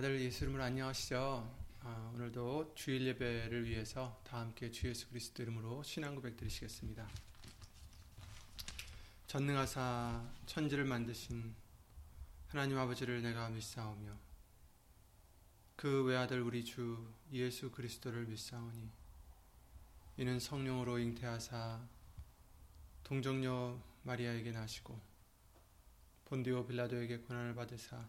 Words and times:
다들 0.00 0.18
예수 0.22 0.44
이름으로 0.44 0.62
안녕하시죠? 0.62 1.54
아, 1.82 2.12
오늘도 2.14 2.72
주일 2.74 3.06
예배를 3.08 3.68
위해서 3.68 4.18
다 4.24 4.38
함께 4.40 4.70
주 4.70 4.88
예수 4.88 5.06
그리스도 5.10 5.42
이름으로 5.42 5.82
신앙 5.82 6.14
고백 6.14 6.38
드리시겠습니다. 6.38 7.06
전능하사 9.26 10.26
천지를 10.46 10.86
만드신 10.86 11.54
하나님 12.48 12.78
아버지를 12.78 13.20
내가 13.20 13.50
믿사오며 13.50 14.16
그 15.76 16.04
외아들 16.04 16.40
우리 16.40 16.64
주 16.64 17.06
예수 17.32 17.70
그리스도를 17.70 18.24
믿사오니 18.24 18.90
이는 20.16 20.40
성령으로 20.40 20.98
잉태하사 20.98 21.78
동정녀 23.04 23.78
마리아에게 24.04 24.50
나시고 24.52 24.98
본디오 26.24 26.66
빌라도에게 26.66 27.18
고난을 27.18 27.54
받으사 27.54 28.08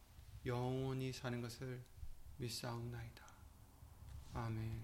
영원히 0.45 1.13
사는 1.13 1.39
것을 1.41 1.81
믿사옵나이다. 2.37 3.25
아멘. 4.33 4.81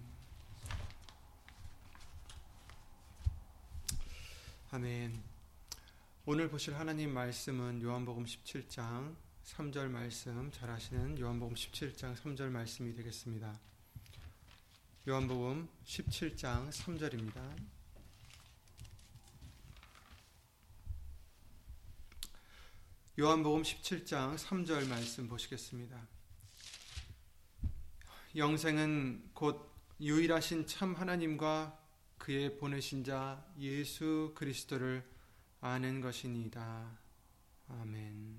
아멘. 4.72 5.24
오늘 6.26 6.50
보실 6.50 6.76
하나님 6.76 7.14
말씀은 7.14 7.82
요한복음 7.82 8.26
17장 8.26 9.16
3절 9.46 9.88
말씀 9.88 10.52
잘 10.52 10.70
아시는 10.70 11.18
요한복음 11.18 11.56
17장 11.56 12.16
3절 12.16 12.50
말씀이 12.50 12.94
되겠습니다. 12.94 13.58
요한복음 15.08 15.70
17장 15.86 16.70
3절입니다. 16.70 17.77
요한복음 23.20 23.64
17장 23.64 24.36
3절 24.38 24.88
말씀 24.88 25.28
보시겠습니다. 25.28 26.08
영생은 28.36 29.32
곧 29.34 29.72
유일하신 30.00 30.68
참 30.68 30.94
하나님과 30.94 31.84
그의 32.20 32.60
보내신 32.60 33.04
자 33.04 33.44
예수 33.58 34.34
그리스도를 34.36 35.04
아는 35.62 36.00
것이니이다. 36.00 36.92
아멘. 37.70 38.38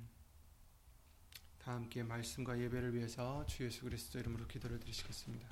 다 1.59 1.73
함께 1.73 2.05
말씀과 2.05 2.61
예배를 2.61 2.95
위해서 2.95 3.45
주 3.47 3.65
예수 3.65 3.81
그리스도 3.81 4.21
이름으로 4.21 4.47
기도를 4.47 4.79
드리시겠습니다. 4.79 5.49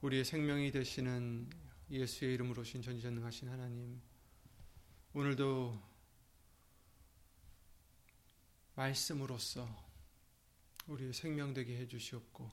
우리의 0.00 0.24
생명이 0.24 0.72
되시는 0.72 1.50
예수의 1.90 2.32
이름으로 2.32 2.64
신 2.64 2.80
전지전능하신 2.80 3.50
하나님 3.50 4.00
오늘도 5.14 5.78
말씀으로써 8.74 9.68
우리의 10.86 11.12
생명 11.12 11.52
되게 11.52 11.76
해주시옵고 11.76 12.50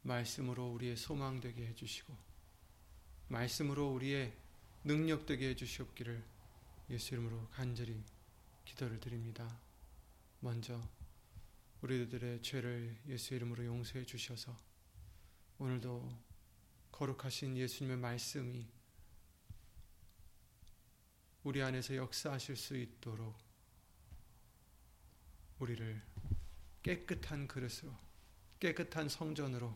말씀으로 0.00 0.72
우리의 0.72 0.96
소망 0.96 1.38
되게 1.38 1.66
해주시고 1.66 2.16
말씀으로 3.28 3.92
우리의 3.92 4.32
능력 4.84 5.26
되게 5.26 5.50
해주시옵기를 5.50 6.24
예수 6.88 7.12
이름으로 7.12 7.46
간절히 7.50 8.02
기도를 8.64 8.98
드립니다. 8.98 9.60
먼저 10.40 10.80
우리들의 11.82 12.40
죄를 12.40 12.96
예수 13.06 13.34
이름으로 13.34 13.66
용서해 13.66 14.06
주셔서 14.06 14.56
오늘도 15.58 16.10
거룩하신 16.90 17.58
예수님의 17.58 17.98
말씀이 17.98 18.79
우리 21.42 21.62
안에서 21.62 21.96
역사하실 21.96 22.56
수 22.56 22.76
있도록 22.76 23.34
우리를 25.58 26.02
깨끗한 26.82 27.48
그릇으로 27.48 27.96
깨끗한 28.58 29.08
성전으로 29.08 29.74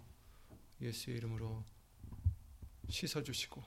예수의 0.80 1.16
이름으로 1.18 1.64
씻어주시고 2.90 3.62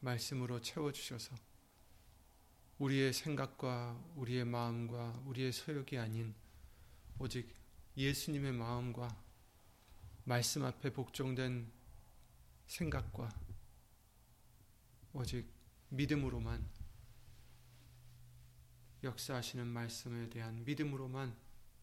말씀으로 0.00 0.60
채워주셔서 0.60 1.34
우리의 2.78 3.14
생각과 3.14 3.98
우리의 4.16 4.44
마음과 4.44 5.22
우리의 5.24 5.52
소욕이 5.52 5.98
아닌 5.98 6.34
오직 7.18 7.48
예수님의 7.96 8.52
마음과 8.52 9.08
말씀 10.24 10.64
앞에 10.64 10.92
복종된 10.92 11.70
생각과 12.66 13.30
오직 15.14 15.48
믿음으로만 15.90 16.73
역사하시는 19.04 19.66
말씀에 19.66 20.30
대한 20.30 20.64
믿음으로만 20.64 21.36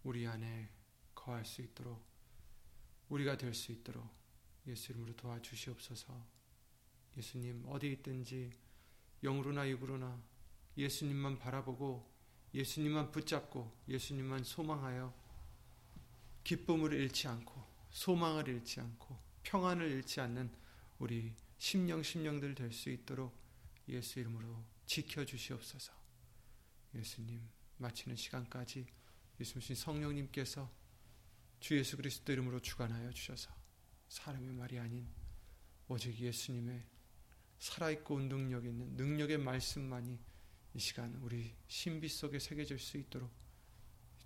우리 0.03 0.27
안에 0.27 0.69
거할 1.13 1.45
수 1.45 1.61
있도록 1.61 2.03
우리가 3.09 3.37
될 3.37 3.53
수 3.53 3.71
있도록 3.71 4.09
예수 4.67 4.91
이름으로 4.91 5.15
도와주시옵소서. 5.15 6.25
예수님 7.17 7.65
어디 7.67 7.91
있든지 7.93 8.51
영으로나 9.23 9.69
육으로나 9.69 10.21
예수님만 10.77 11.37
바라보고 11.37 12.09
예수님만 12.53 13.11
붙잡고 13.11 13.71
예수님만 13.87 14.43
소망하여 14.43 15.13
기쁨을 16.43 16.93
잃지 16.93 17.27
않고 17.27 17.63
소망을 17.91 18.47
잃지 18.47 18.79
않고 18.79 19.17
평안을 19.43 19.91
잃지 19.91 20.21
않는 20.21 20.51
우리 20.99 21.33
심령 21.57 22.01
심령들 22.01 22.55
될 22.55 22.71
수 22.71 22.89
있도록 22.89 23.35
예수 23.89 24.19
이름으로 24.19 24.63
지켜 24.85 25.25
주시옵소서. 25.25 26.00
예수님 26.95 27.41
마치는 27.77 28.15
시간까지 28.15 28.85
예수님 29.39 29.75
성령님께서 29.75 30.71
주 31.59 31.77
예수 31.77 31.97
그리스도 31.97 32.31
이름으로 32.33 32.59
주관하여 32.59 33.11
주셔서 33.11 33.51
사람의 34.09 34.53
말이 34.53 34.79
아닌 34.79 35.07
오직 35.87 36.19
예수님의 36.19 36.83
살아있고 37.59 38.19
능력 38.21 38.65
있는 38.65 38.95
능력의 38.95 39.37
말씀만이 39.37 40.19
이 40.73 40.79
시간 40.79 41.15
우리 41.17 41.53
신비 41.67 42.07
속에 42.07 42.39
새겨질 42.39 42.79
수 42.79 42.97
있도록 42.97 43.31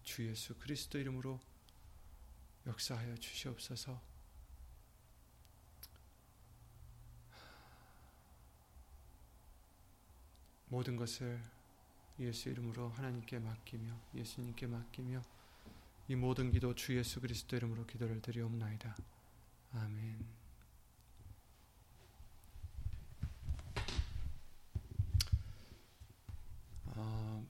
주 0.03 0.27
예수 0.27 0.55
그리스도 0.55 0.97
이름으로 0.99 1.39
역사하여 2.67 3.17
주시옵소서. 3.17 4.01
모든 10.67 10.95
것을 10.95 11.41
예수 12.19 12.49
이름으로 12.49 12.89
하나님께 12.89 13.39
맡기며 13.39 13.93
예수님께 14.15 14.67
맡기며 14.67 15.21
이 16.07 16.15
모든 16.15 16.51
기도 16.51 16.73
주 16.73 16.95
예수 16.95 17.19
그리스도 17.19 17.57
이름으로 17.57 17.85
기도를 17.85 18.21
드리옵나이다. 18.21 18.95
아멘. 19.73 20.25
어, 26.85 27.45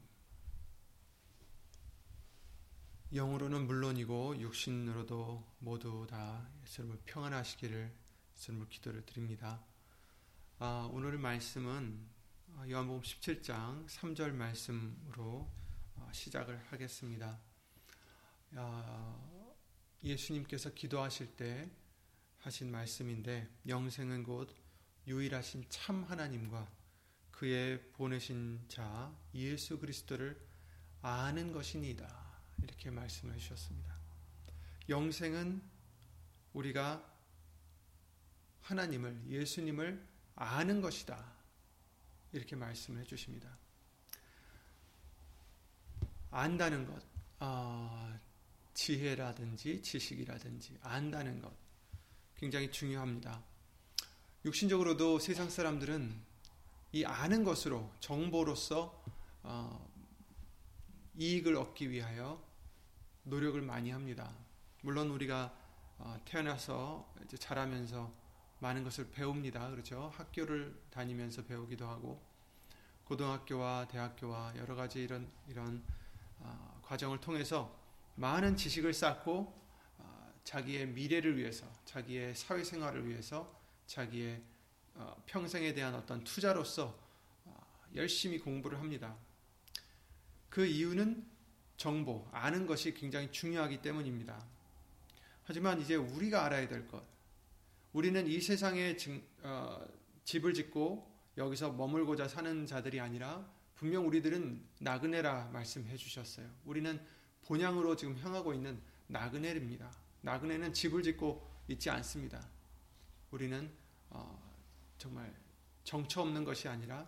영으로는 3.13 3.67
물론이고 3.67 4.39
육신으로도 4.39 5.43
모두 5.59 6.07
다 6.09 6.49
예수님을 6.63 6.99
평안하시기를 7.05 7.93
예수님을 8.35 8.69
기도를 8.69 9.05
드립니다. 9.05 9.61
아, 10.57 10.89
오늘 10.91 11.17
말씀은 11.17 12.14
요한복음 12.63 13.01
17장 13.01 13.85
3절 13.85 14.31
말씀으로 14.31 15.47
어, 15.97 16.09
시작을 16.11 16.57
하겠습니다. 16.71 17.39
예수님께서 20.03 20.73
기도하실 20.73 21.35
때 21.35 21.69
하신 22.39 22.71
말씀인데 22.71 23.47
영생은 23.67 24.23
곧 24.23 24.55
유일하신 25.05 25.65
참 25.69 26.05
하나님과 26.05 26.67
그의 27.29 27.91
보내신 27.91 28.63
자 28.67 29.15
예수 29.35 29.77
그리스도를 29.77 30.39
아는 31.01 31.51
것이니다 31.51 32.39
이렇게 32.63 32.89
말씀해 32.89 33.37
주셨습니다. 33.37 33.95
영생은 34.89 35.61
우리가 36.53 37.13
하나님을 38.61 39.25
예수님을 39.27 40.03
아는 40.35 40.81
것이다. 40.81 41.34
이렇게 42.35 42.55
말씀해 42.55 43.03
주십니다. 43.05 43.57
안다는 46.31 46.85
것, 46.85 47.01
어, 47.39 48.19
지혜라든지 48.73 49.81
지식이라든지 49.81 50.77
안다는 50.81 51.41
것 51.41 51.53
굉장히 52.35 52.69
중요합니다. 52.69 53.41
육신적으로도 54.43 55.19
세상 55.19 55.49
사람들은 55.49 56.21
이 56.91 57.05
아는 57.05 57.45
것으로 57.45 57.89
정보로서 58.01 59.01
어, 59.43 59.89
이익을 61.17 61.55
얻기 61.55 61.89
위하여 61.89 62.43
노력을 63.23 63.61
많이 63.61 63.91
합니다. 63.91 64.35
물론 64.81 65.09
우리가 65.09 65.57
어, 65.97 66.19
태어나서 66.25 67.13
자라면서 67.39 68.13
많은 68.65 68.83
것을 68.83 69.11
배웁니다. 69.11 69.69
그렇죠? 69.69 70.11
학교를 70.15 70.75
다니면서 70.89 71.43
배우기도 71.43 71.87
하고 71.87 72.19
고등학교와 73.03 73.87
대학교와 73.87 74.55
여러 74.57 74.73
가지 74.73 75.03
이런 75.03 75.29
이런 75.47 75.83
어, 76.39 76.81
과정을 76.83 77.21
통해서 77.21 77.79
많은 78.15 78.55
지식을 78.55 78.91
쌓고 78.91 79.53
어, 79.99 80.33
자기의 80.43 80.87
미래를 80.87 81.37
위해서, 81.37 81.71
자기의 81.85 82.33
사회생활을 82.33 83.07
위해서, 83.07 83.55
자기의 83.85 84.41
어, 84.95 85.15
평생에 85.27 85.75
대한 85.75 85.93
어떤 85.93 86.23
투자로서 86.23 86.97
어, 87.43 87.55
열심히 87.93 88.39
공부를 88.39 88.79
합니다. 88.79 89.15
그 90.49 90.65
이유는 90.65 91.23
정보, 91.77 92.27
아는 92.31 92.65
것이 92.65 92.95
굉장히 92.95 93.31
중요하기 93.31 93.83
때문입니다. 93.83 94.43
하지만 95.43 95.79
이제 95.79 95.93
우리가 95.93 96.45
알아야 96.45 96.67
될 96.67 96.87
것, 96.87 97.14
우리는 97.95 98.27
이 98.27 98.41
세상에 98.41 98.97
증, 98.97 99.23
어, 99.41 99.81
집을 100.25 100.53
짓고 100.53 101.09
여기서 101.37 101.71
머물고자 101.71 102.27
사는 102.27 102.65
자들이 102.65 102.99
아니라 102.99 103.49
분명 103.73 104.05
우리들은 104.05 104.61
나그네라 104.81 105.51
말씀해 105.53 105.95
주셨어요. 105.95 106.45
우리는 106.65 106.99
본향으로 107.45 107.95
지금 107.95 108.17
향하고 108.17 108.53
있는 108.53 108.81
나그네입니다. 109.07 109.89
나그네는 110.23 110.73
집을 110.73 111.03
짓고 111.03 111.49
있지 111.69 111.89
않습니다. 111.89 112.45
우리는 113.31 113.71
어, 114.09 114.43
정말 114.97 115.33
정처 115.85 116.19
없는 116.19 116.43
것이 116.43 116.67
아니라 116.67 117.07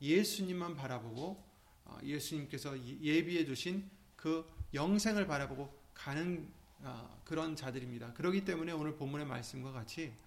예수님만 0.00 0.74
바라보고 0.74 1.44
어, 1.84 1.98
예수님께서 2.02 2.76
예비해 3.00 3.44
주신 3.44 3.88
그 4.16 4.44
영생을 4.74 5.28
바라보고 5.28 5.72
가는 5.94 6.52
어, 6.80 7.22
그런 7.24 7.54
자들입니다. 7.54 8.14
그렇기 8.14 8.44
때문에 8.44 8.72
오늘 8.72 8.96
본문의 8.96 9.28
말씀과 9.28 9.70
같이 9.70 10.23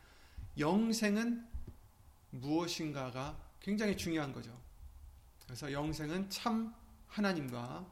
영생은 0.57 1.45
무엇인가가 2.31 3.38
굉장히 3.59 3.95
중요한 3.95 4.33
거죠. 4.33 4.51
그래서 5.45 5.71
영생은 5.71 6.30
참 6.30 6.74
하나님과 7.07 7.86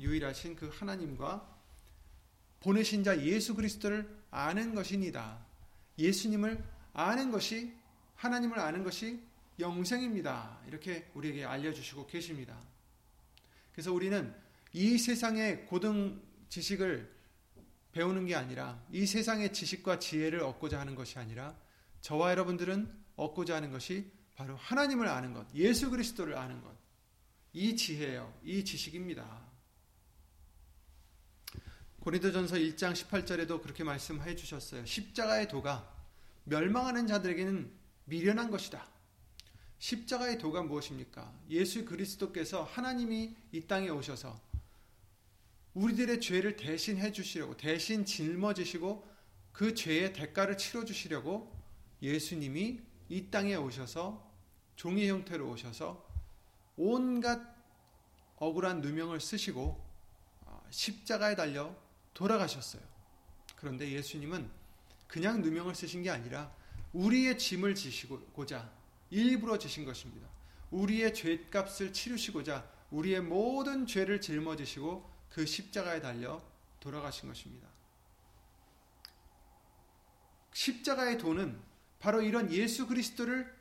유일하신 0.00 0.56
그 0.56 0.70
하나님과 0.72 1.56
보내신 2.60 3.04
자 3.04 3.20
예수 3.22 3.54
그리스도를 3.54 4.08
아는 4.30 4.74
것이니다. 4.74 5.38
예수님을 5.98 6.62
아는 6.92 7.30
것이 7.30 7.72
하나님을 8.16 8.58
아는 8.58 8.84
것이 8.84 9.20
영생입니다. 9.58 10.58
이렇게 10.66 11.10
우리에게 11.14 11.44
알려주시고 11.44 12.06
계십니다. 12.06 12.58
그래서 13.72 13.92
우리는 13.92 14.34
이 14.72 14.98
세상의 14.98 15.66
고등 15.66 16.20
지식을 16.48 17.18
배우는 17.92 18.26
게 18.26 18.34
아니라 18.34 18.80
이 18.92 19.06
세상의 19.06 19.52
지식과 19.52 19.98
지혜를 19.98 20.40
얻고자 20.40 20.78
하는 20.78 20.94
것이 20.94 21.18
아니라 21.18 21.56
저와 22.00 22.30
여러분들은 22.30 22.92
얻고자 23.16 23.56
하는 23.56 23.70
것이 23.72 24.10
바로 24.34 24.56
하나님을 24.56 25.08
아는 25.08 25.32
것, 25.32 25.46
예수 25.54 25.90
그리스도를 25.90 26.36
아는 26.36 26.62
것. 26.62 26.76
이 27.52 27.74
지혜요, 27.74 28.32
이 28.44 28.64
지식입니다. 28.64 29.48
고린도전서 32.00 32.56
1장 32.56 32.92
18절에도 32.92 33.60
그렇게 33.60 33.82
말씀해 33.84 34.36
주셨어요. 34.36 34.86
십자가의 34.86 35.48
도가 35.48 35.92
멸망하는 36.44 37.06
자들에게는 37.06 37.70
미련한 38.04 38.50
것이다. 38.50 38.86
십자가의 39.78 40.38
도가 40.38 40.62
무엇입니까? 40.62 41.32
예수 41.50 41.84
그리스도께서 41.84 42.62
하나님이 42.64 43.36
이 43.52 43.60
땅에 43.66 43.88
오셔서 43.88 44.40
우리들의 45.74 46.20
죄를 46.20 46.56
대신 46.56 46.98
해 46.98 47.12
주시려고 47.12 47.56
대신 47.56 48.04
짊어지시고 48.04 49.06
그 49.52 49.74
죄의 49.74 50.12
대가를 50.12 50.56
치러 50.56 50.84
주시려고 50.84 51.57
예수님이 52.02 52.80
이 53.08 53.30
땅에 53.30 53.54
오셔서 53.54 54.28
종의 54.76 55.08
형태로 55.08 55.48
오셔서 55.50 56.06
온갖 56.76 57.40
억울한 58.36 58.80
누명을 58.80 59.20
쓰시고 59.20 59.84
어, 60.42 60.66
십자가에 60.70 61.34
달려 61.34 61.74
돌아가셨어요. 62.14 62.82
그런데 63.56 63.90
예수님은 63.90 64.48
그냥 65.08 65.42
누명을 65.42 65.74
쓰신 65.74 66.02
게 66.02 66.10
아니라 66.10 66.54
우리의 66.92 67.38
짐을 67.38 67.74
지시고자 67.74 68.70
일부러 69.10 69.58
지신 69.58 69.84
것입니다. 69.84 70.28
우리의 70.70 71.14
죄값을 71.14 71.92
치르시고자 71.92 72.70
우리의 72.90 73.20
모든 73.22 73.86
죄를 73.86 74.20
짊어지시고 74.20 75.10
그 75.30 75.44
십자가에 75.44 76.00
달려 76.00 76.42
돌아가신 76.80 77.28
것입니다. 77.28 77.68
십자가의 80.52 81.18
도는 81.18 81.60
바로 81.98 82.22
이런 82.22 82.50
예수 82.52 82.86
그리스도를 82.86 83.52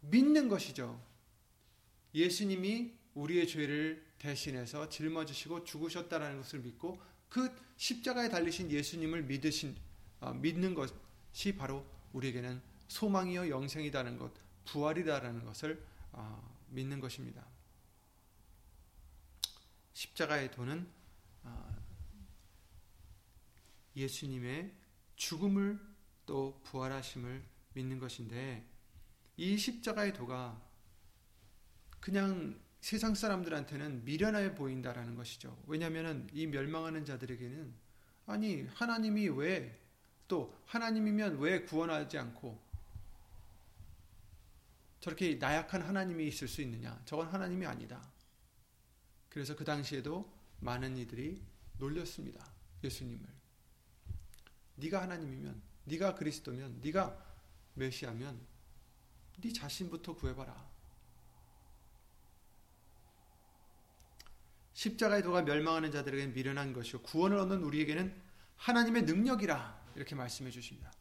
믿는 0.00 0.48
것이죠. 0.48 1.00
예수님이 2.14 2.92
우리의 3.14 3.46
죄를 3.48 4.06
대신해서 4.18 4.88
짊어지시고 4.88 5.64
죽으셨다라는 5.64 6.38
것을 6.38 6.60
믿고 6.60 7.00
그 7.28 7.54
십자가에 7.76 8.28
달리신 8.28 8.70
예수님을 8.70 9.24
믿으신 9.24 9.76
어, 10.20 10.32
믿는 10.32 10.74
것이 10.74 11.56
바로 11.56 11.86
우리에게는 12.12 12.60
소망이요 12.88 13.50
영생이다는 13.50 14.18
것, 14.18 14.32
부활이다라는 14.64 15.44
것을 15.44 15.84
어, 16.12 16.56
믿는 16.70 17.00
것입니다. 17.00 17.44
십자가의 19.92 20.50
도는 20.50 20.88
어, 21.44 21.76
예수님의 23.96 24.72
죽음을 25.16 25.78
또 26.26 26.60
부활하심을 26.64 27.42
믿는 27.78 27.98
것인데 27.98 28.64
이 29.36 29.56
십자가의 29.56 30.12
도가 30.12 30.60
그냥 32.00 32.60
세상 32.80 33.14
사람들한테는 33.14 34.04
미련해 34.04 34.54
보인다라는 34.54 35.14
것이죠. 35.14 35.60
왜냐하면 35.66 36.28
이 36.32 36.46
멸망하는 36.46 37.04
자들에게는 37.04 37.74
아니 38.26 38.62
하나님이 38.74 39.28
왜 39.28 39.88
또 40.28 40.54
하나님이면 40.66 41.38
왜 41.40 41.62
구원하지 41.62 42.18
않고 42.18 42.68
저렇게 45.00 45.36
나약한 45.36 45.80
하나님이 45.80 46.28
있을 46.28 46.46
수 46.46 46.60
있느냐? 46.62 47.00
저건 47.06 47.28
하나님이 47.28 47.64
아니다. 47.64 48.12
그래서 49.30 49.56
그 49.56 49.64
당시에도 49.64 50.30
많은 50.60 50.96
이들이 50.98 51.42
놀렸습니다. 51.78 52.52
예수님을. 52.84 53.26
네가 54.76 55.02
하나님이면, 55.02 55.62
네가 55.84 56.14
그리스도면, 56.14 56.80
네가 56.80 57.27
메시아면 57.78 58.38
네 59.38 59.52
자신부터 59.52 60.14
구해봐라. 60.14 60.68
십자가의 64.74 65.22
도가 65.22 65.42
멸망하는 65.42 65.90
자들에게는 65.90 66.34
미련한 66.34 66.72
것이요 66.72 67.02
구원을 67.02 67.38
얻는 67.38 67.62
우리에게는 67.62 68.14
하나님의 68.56 69.02
능력이라 69.02 69.92
이렇게 69.96 70.14
말씀해 70.14 70.50
주십니다. 70.50 70.92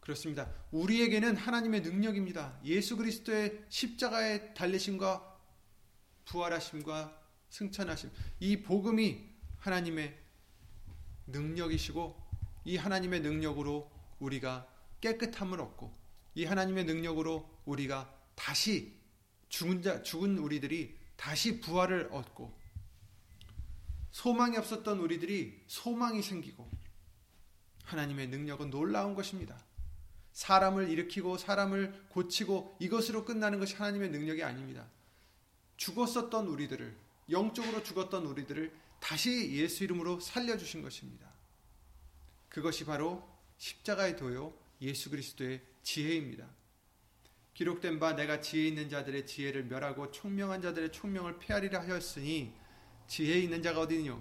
그렇습니다. 0.00 0.50
우리에게는 0.70 1.36
하나님의 1.36 1.80
능력입니다. 1.80 2.60
예수 2.64 2.96
그리스도의 2.96 3.64
십자가의 3.68 4.54
달리심과 4.54 5.36
부활하심과 6.26 7.22
승천하심 7.50 8.10
이 8.40 8.62
복음이 8.62 9.28
하나님의 9.58 10.16
능력이시고 11.26 12.22
이 12.66 12.76
하나님의 12.76 13.20
능력으로 13.20 13.90
우리가 14.18 14.68
깨끗함을 15.00 15.60
얻고 15.60 16.05
이 16.36 16.44
하나님의 16.44 16.84
능력으로 16.84 17.50
우리가 17.64 18.14
다시 18.34 18.94
죽은 19.48 19.82
자 19.82 20.02
죽은 20.02 20.36
우리들이 20.38 20.94
다시 21.16 21.60
부활을 21.60 22.10
얻고 22.12 22.54
소망이 24.10 24.56
없었던 24.58 24.98
우리들이 24.98 25.64
소망이 25.66 26.22
생기고 26.22 26.70
하나님의 27.84 28.28
능력은 28.28 28.68
놀라운 28.70 29.14
것입니다. 29.14 29.58
사람을 30.32 30.90
일으키고 30.90 31.38
사람을 31.38 32.06
고치고 32.10 32.76
이것으로 32.80 33.24
끝나는 33.24 33.58
것이 33.58 33.74
하나님의 33.74 34.10
능력이 34.10 34.42
아닙니다. 34.42 34.86
죽었었던 35.78 36.48
우리들을 36.48 36.94
영적으로 37.30 37.82
죽었던 37.82 38.26
우리들을 38.26 38.76
다시 39.00 39.52
예수 39.52 39.84
이름으로 39.84 40.20
살려주신 40.20 40.82
것입니다. 40.82 41.32
그것이 42.50 42.84
바로 42.84 43.26
십자가의 43.56 44.16
도요 44.16 44.52
예수 44.82 45.08
그리스도의 45.08 45.62
지혜입니다. 45.86 46.48
기록된 47.54 48.00
바 48.00 48.14
내가 48.14 48.40
지혜 48.40 48.66
있는 48.66 48.90
자들의 48.90 49.24
지혜를 49.24 49.64
멸하고 49.66 50.10
총명한 50.10 50.60
자들의 50.60 50.90
총명을 50.90 51.38
폐하리라 51.38 51.80
하였으니 51.80 52.52
지혜 53.06 53.38
있는 53.38 53.62
자가 53.62 53.80
어디 53.80 53.94
있느냐? 53.94 54.20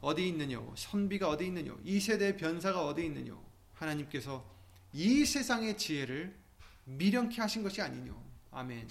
어디 0.00 0.26
있느냐? 0.28 0.60
선비가 0.74 1.28
어디 1.28 1.46
있느냐? 1.46 1.76
이 1.84 2.00
세대의 2.00 2.38
변사가 2.38 2.86
어디 2.86 3.04
있느냐? 3.04 3.38
하나님께서 3.74 4.44
이 4.94 5.26
세상의 5.26 5.76
지혜를 5.76 6.34
미련케 6.84 7.42
하신 7.42 7.62
것이 7.62 7.82
아니뇨. 7.82 8.16
아멘. 8.50 8.88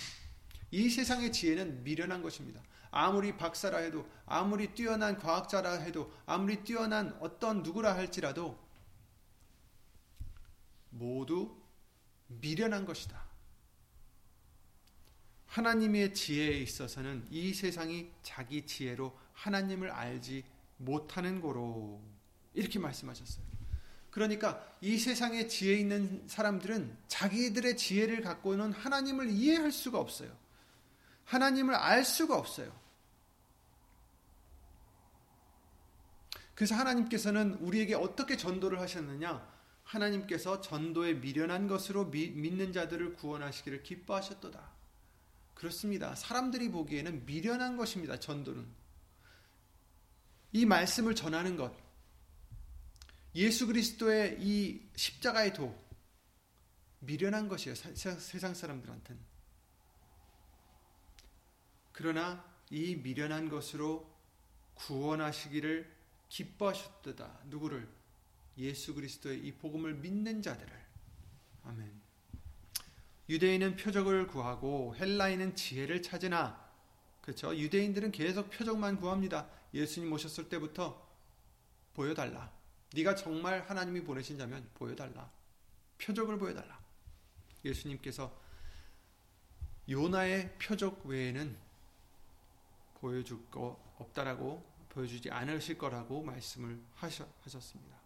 이 0.70 0.90
세상의 0.90 1.32
지혜는 1.32 1.84
미련한 1.84 2.22
것입니다. 2.22 2.62
아무리 2.92 3.36
박사라 3.36 3.80
해도, 3.80 4.08
아무리 4.28 4.68
뛰어난 4.76 5.18
과학자라 5.18 5.80
해도, 5.80 6.14
아무리 6.28 6.64
뛰어난 6.64 7.18
어떤 7.20 7.64
누구라 7.64 7.96
할지라도 7.96 8.58
모두 10.92 11.67
미련한 12.28 12.86
것이다. 12.86 13.26
하나님의 15.48 16.14
지혜에 16.14 16.60
있어서는 16.60 17.26
이 17.32 17.54
세상이 17.54 18.12
자기 18.22 18.66
지혜로 18.66 19.18
하나님을 19.34 19.90
알지 19.90 20.44
못하는 20.78 21.42
거로 21.42 22.02
이렇게 22.54 22.80
말씀하셨어요. 22.80 23.46
그러니까 24.12 24.66
이 24.82 24.98
세상에 24.98 25.48
지혜 25.48 25.76
있는 25.76 26.28
사람들은 26.28 26.98
자기들의 27.08 27.78
지혜를 27.78 28.22
갖고는 28.22 28.72
하나님을 28.74 29.30
이해할 29.30 29.72
수가 29.72 30.00
없어요. 30.00 30.36
하나님을 31.26 31.76
알 31.76 32.04
수가 32.04 32.38
없어요. 32.38 32.72
그래서 36.56 36.74
하나님께서는 36.76 37.54
우리에게 37.56 37.94
어떻게 37.94 38.36
전도를 38.36 38.80
하셨느냐? 38.80 39.57
하나님께서 39.88 40.60
전도에 40.60 41.14
미련한 41.16 41.68
것으로 41.68 42.12
미, 42.12 42.30
믿는 42.30 42.74
자들을 42.74 43.16
구원하시기를 43.16 43.84
기뻐하셨도다. 43.84 44.72
그렇습니다. 45.54 46.14
사람들이 46.14 46.70
보기에는 46.70 47.26
미련한 47.26 47.78
것입니다. 47.78 48.20
전도는. 48.20 48.68
이 50.52 50.66
말씀을 50.66 51.16
전하는 51.16 51.56
것. 51.56 51.74
예수 53.36 53.66
그리스도의 53.68 54.38
이 54.40 54.82
십자가의 54.96 55.54
도. 55.54 55.76
미련한 57.00 57.48
것이에요. 57.48 57.76
세상 57.76 58.54
사람들한테는. 58.54 59.22
그러나 61.94 62.44
이 62.70 62.96
미련한 62.96 63.50
것으로 63.50 64.14
구원하시기를 64.76 65.96
기뻐하셨다. 66.28 67.40
누구를? 67.46 67.97
예수 68.58 68.94
그리스도의 68.96 69.46
이 69.46 69.54
복음을 69.54 69.94
믿는 69.96 70.42
자들을. 70.42 70.72
아멘. 71.64 72.02
유대인은 73.30 73.76
표적을 73.76 74.28
구하고 74.28 74.96
헬라인은 74.96 75.56
지혜를 75.56 76.02
찾으나 76.02 76.66
그렇죠? 77.22 77.56
유대인들은 77.56 78.12
계속 78.12 78.50
표적만 78.50 79.02
구합니다. 79.02 79.50
예수님 79.74 80.12
오셨을 80.14 80.48
때부터 80.48 81.06
보여달라. 81.94 82.52
네가 82.94 83.16
정말 83.16 83.62
하나님이 83.68 84.02
보내신 84.04 84.38
자면 84.38 84.68
보여달라. 84.74 85.30
표적을 85.98 86.38
보여달라. 86.38 86.80
예수님께서 87.66 88.34
요나의 89.90 90.58
표적 90.58 91.06
외에는 91.06 91.58
보여줄 92.96 93.50
거 93.52 93.78
없다라고 93.98 94.66
보여주지 94.90 95.30
않으실 95.30 95.78
거라고 95.78 96.24
말씀을 96.24 96.80
하셨습니다. 96.96 97.97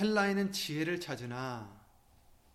헬라인은 0.00 0.52
지혜를 0.52 1.00
찾으나 1.00 1.76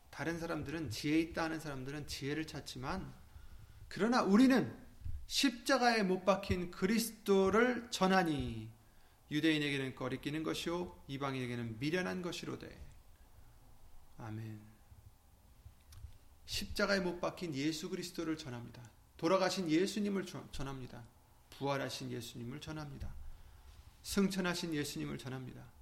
다른 0.10 0.40
사람들은 0.40 0.92
지혜 0.92 1.20
있다 1.20 1.46
하는 1.46 1.60
사람들은 1.60 2.08
지혜를 2.08 2.48
찾지만 2.48 3.14
그러나 3.90 4.22
우리는 4.22 4.74
십자가에 5.28 6.04
못 6.04 6.26
박힌 6.26 6.72
그리스도를 6.72 7.88
전하니 7.90 8.70
유대인에게는 9.32 9.96
거리끼는 9.96 10.44
것이요 10.44 11.04
이방인에게는 11.08 11.80
미련한 11.80 12.22
것이로되 12.22 12.80
아멘. 14.20 14.62
십자가에 16.46 17.00
못 17.00 17.20
박힌 17.20 17.56
예수 17.56 17.90
그리스도를 17.90 18.38
전합니다. 18.38 18.82
돌아가신 19.18 19.70
예수님을 19.70 20.26
전합니다. 20.52 21.04
부활하신 21.52 22.12
예수님을 22.12 22.62
전합니다. 22.62 23.14
승천하신 24.04 24.74
예수님을 24.74 25.18
전합니다. 25.18 25.73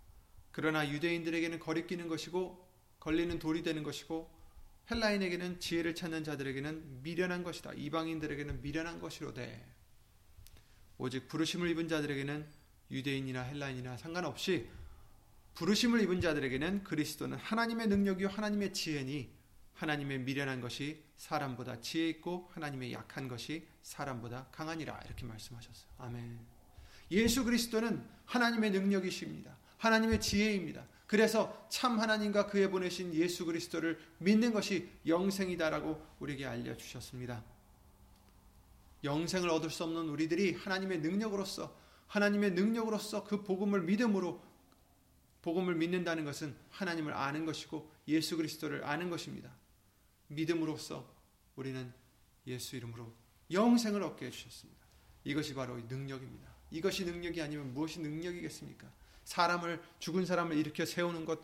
그러나 0.51 0.89
유대인들에게는 0.89 1.59
거리끼는 1.59 2.07
것이고 2.07 2.67
걸리는 2.99 3.39
돌이 3.39 3.63
되는 3.63 3.83
것이고 3.83 4.29
헬라인에게는 4.89 5.59
지혜를 5.59 5.95
찾는 5.95 6.23
자들에게는 6.23 7.03
미련한 7.03 7.43
것이다. 7.43 7.73
이방인들에게는 7.73 8.61
미련한 8.61 8.99
것이로되 8.99 9.65
오직 10.97 11.27
부르심을 11.27 11.69
입은 11.69 11.87
자들에게는 11.87 12.45
유대인이나 12.91 13.41
헬라인이나 13.41 13.97
상관없이 13.97 14.67
부르심을 15.55 16.01
입은 16.01 16.21
자들에게는 16.21 16.83
그리스도는 16.83 17.37
하나님의 17.37 17.87
능력이요 17.87 18.27
하나님의 18.27 18.73
지혜니 18.73 19.31
하나님의 19.73 20.19
미련한 20.19 20.61
것이 20.61 21.03
사람보다 21.17 21.81
지혜 21.81 22.09
있고 22.09 22.49
하나님의 22.53 22.93
약한 22.93 23.27
것이 23.27 23.67
사람보다 23.81 24.47
강하니라 24.51 25.01
이렇게 25.05 25.25
말씀하셨어요. 25.25 25.89
아멘. 25.97 26.39
예수 27.11 27.43
그리스도는 27.43 28.05
하나님의 28.25 28.71
능력이십니다. 28.71 29.57
하나님의 29.81 30.21
지혜입니다. 30.21 30.85
그래서 31.07 31.67
참 31.69 31.99
하나님과 31.99 32.47
그에 32.47 32.69
보내신 32.69 33.13
예수 33.15 33.45
그리스도를 33.45 33.99
믿는 34.19 34.53
것이 34.53 34.89
영생이다라고 35.07 35.99
우리에게 36.19 36.45
알려주셨습니다. 36.45 37.43
영생을 39.03 39.49
얻을 39.49 39.71
수 39.71 39.83
없는 39.83 40.07
우리들이 40.09 40.53
하나님의 40.53 40.99
능력으로서 40.99 41.75
하나님의 42.07 42.51
능력으로서 42.51 43.23
그 43.23 43.43
복음을 43.43 43.81
믿음으로 43.81 44.39
복음을 45.41 45.73
믿는다는 45.73 46.25
것은 46.25 46.55
하나님을 46.69 47.13
아는 47.13 47.45
것이고 47.45 47.91
예수 48.07 48.37
그리스도를 48.37 48.85
아는 48.85 49.09
것입니다. 49.09 49.51
믿음으로써 50.27 51.11
우리는 51.55 51.91
예수 52.45 52.75
이름으로 52.75 53.11
영생을 53.49 54.03
얻게 54.03 54.27
해주셨습니다. 54.27 54.79
이것이 55.23 55.55
바로 55.55 55.75
능력입니다. 55.75 56.47
이것이 56.69 57.03
능력이 57.03 57.41
아니면 57.41 57.73
무엇이 57.73 57.99
능력이겠습니까? 57.99 59.00
사람을 59.23 59.81
죽은 59.99 60.25
사람을 60.25 60.57
일으켜 60.57 60.85
세우는 60.85 61.25
것 61.25 61.39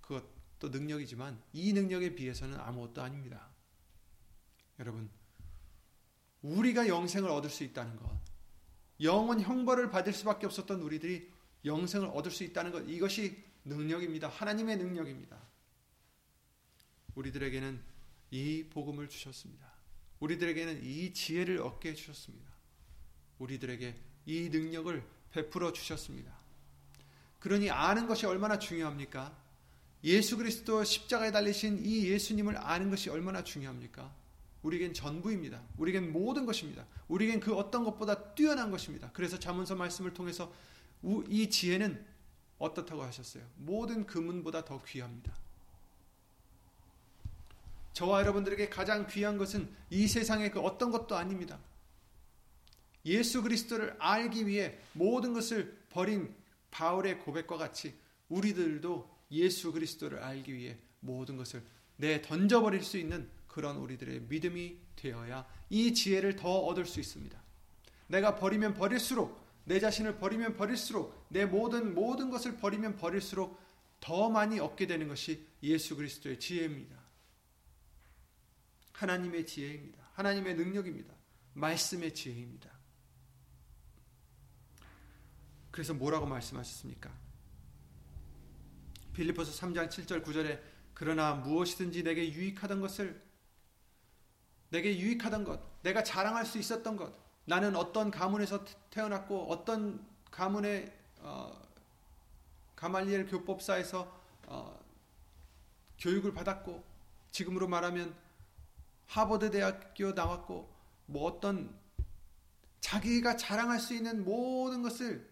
그것도 0.00 0.68
능력이지만 0.68 1.40
이 1.52 1.72
능력에 1.72 2.14
비해서는 2.14 2.58
아무것도 2.60 3.02
아닙니다. 3.02 3.48
여러분 4.78 5.10
우리가 6.42 6.88
영생을 6.88 7.30
얻을 7.30 7.50
수 7.50 7.64
있다는 7.64 7.96
것 7.96 8.20
영원 9.00 9.40
형벌을 9.40 9.90
받을 9.90 10.12
수밖에 10.12 10.46
없었던 10.46 10.80
우리들이 10.80 11.30
영생을 11.64 12.08
얻을 12.08 12.30
수 12.30 12.44
있다는 12.44 12.72
것 12.72 12.80
이것이 12.88 13.44
능력입니다. 13.64 14.28
하나님의 14.28 14.76
능력입니다. 14.76 15.40
우리들에게는 17.14 17.80
이 18.30 18.64
복음을 18.70 19.08
주셨습니다. 19.08 19.70
우리들에게는 20.20 20.84
이 20.84 21.12
지혜를 21.12 21.60
얻게 21.60 21.90
해 21.90 21.94
주셨습니다. 21.94 22.50
우리들에게 23.38 23.94
이 24.26 24.48
능력을 24.50 25.04
베풀어 25.32 25.72
주셨습니다. 25.72 26.41
그러니 27.42 27.70
아는 27.70 28.06
것이 28.06 28.24
얼마나 28.24 28.56
중요합니까? 28.56 29.36
예수 30.04 30.36
그리스도 30.36 30.84
십자가에 30.84 31.32
달리신 31.32 31.84
이 31.84 32.06
예수님을 32.06 32.56
아는 32.56 32.88
것이 32.88 33.10
얼마나 33.10 33.42
중요합니까? 33.42 34.12
우리겐 34.62 34.94
전부입니다. 34.94 35.60
우리겐 35.76 36.12
모든 36.12 36.46
것입니다. 36.46 36.86
우리겐 37.08 37.40
그 37.40 37.56
어떤 37.56 37.82
것보다 37.82 38.32
뛰어난 38.34 38.70
것입니다. 38.70 39.10
그래서 39.12 39.40
자문서 39.40 39.74
말씀을 39.74 40.14
통해서 40.14 40.52
이 41.28 41.50
지혜는 41.50 42.04
어떻다고 42.58 43.02
하셨어요? 43.02 43.42
모든 43.56 44.06
금은보다 44.06 44.64
더 44.64 44.80
귀합니다. 44.84 45.32
저와 47.92 48.20
여러분들에게 48.20 48.68
가장 48.68 49.08
귀한 49.08 49.36
것은 49.36 49.68
이 49.90 50.06
세상의 50.06 50.52
그 50.52 50.60
어떤 50.60 50.92
것도 50.92 51.16
아닙니다. 51.16 51.58
예수 53.04 53.42
그리스도를 53.42 53.96
알기 53.98 54.46
위해 54.46 54.78
모든 54.92 55.32
것을 55.32 55.76
버린 55.90 56.32
바울의 56.72 57.20
고백과 57.20 57.56
같이 57.56 57.94
우리들도 58.28 59.08
예수 59.30 59.70
그리스도를 59.72 60.18
알기 60.18 60.52
위해 60.54 60.76
모든 60.98 61.36
것을 61.36 61.62
내 61.96 62.20
던져버릴 62.20 62.82
수 62.82 62.98
있는 62.98 63.30
그런 63.46 63.76
우리들의 63.76 64.22
믿음이 64.22 64.78
되어야 64.96 65.46
이 65.70 65.94
지혜를 65.94 66.34
더 66.34 66.58
얻을 66.60 66.86
수 66.86 66.98
있습니다. 66.98 67.40
내가 68.08 68.34
버리면 68.34 68.74
버릴수록 68.74 69.40
내 69.64 69.78
자신을 69.78 70.18
버리면 70.18 70.56
버릴수록 70.56 71.26
내 71.28 71.44
모든 71.44 71.94
모든 71.94 72.30
것을 72.30 72.56
버리면 72.56 72.96
버릴수록 72.96 73.60
더 74.00 74.28
많이 74.28 74.58
얻게 74.58 74.86
되는 74.86 75.06
것이 75.06 75.46
예수 75.62 75.94
그리스도의 75.96 76.40
지혜입니다. 76.40 77.00
하나님의 78.92 79.46
지혜입니다. 79.46 80.10
하나님의 80.14 80.54
능력입니다. 80.56 81.14
말씀의 81.54 82.14
지혜입니다. 82.14 82.71
그래서 85.72 85.94
뭐라고 85.94 86.26
말씀하셨습니까? 86.26 87.10
빌리포스 89.14 89.58
3장 89.58 89.88
7절 89.88 90.22
9절에 90.22 90.60
그러나 90.94 91.34
무엇이든지 91.34 92.04
내게 92.04 92.30
유익하던 92.32 92.80
것을 92.80 93.20
내게 94.68 94.98
유익하던 94.98 95.44
것, 95.44 95.82
내가 95.82 96.04
자랑할 96.04 96.46
수 96.46 96.58
있었던 96.58 96.96
것, 96.96 97.12
나는 97.44 97.74
어떤 97.74 98.10
가문에서 98.10 98.64
태어났고 98.90 99.50
어떤 99.50 100.06
가문의 100.30 100.92
어, 101.20 101.60
가말리엘 102.76 103.26
교법사에서 103.26 104.20
어, 104.46 104.78
교육을 105.98 106.32
받았고 106.32 106.84
지금으로 107.30 107.68
말하면 107.68 108.14
하버드 109.06 109.50
대학교 109.50 110.12
나왔고 110.12 110.70
뭐 111.06 111.24
어떤 111.24 111.74
자기가 112.80 113.36
자랑할 113.36 113.78
수 113.78 113.94
있는 113.94 114.24
모든 114.24 114.82
것을 114.82 115.31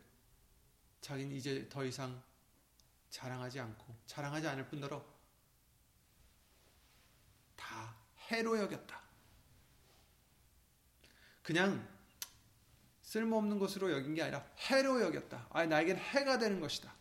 자기는 1.00 1.34
이제 1.34 1.68
더 1.68 1.84
이상 1.84 2.22
자랑하지 3.10 3.60
않고 3.60 3.96
자랑하지 4.06 4.46
않을 4.48 4.68
뿐더러 4.68 5.04
다 7.56 7.96
해로 8.30 8.58
여겼다. 8.58 9.00
그냥 11.42 11.86
쓸모없는 13.02 13.58
것으로 13.58 13.90
여긴 13.90 14.14
게 14.14 14.22
아니라 14.22 14.46
해로 14.70 15.00
여겼다. 15.00 15.48
아, 15.50 15.66
나에겐 15.66 15.96
해가 15.96 16.38
되는 16.38 16.60
것이다. 16.60 16.94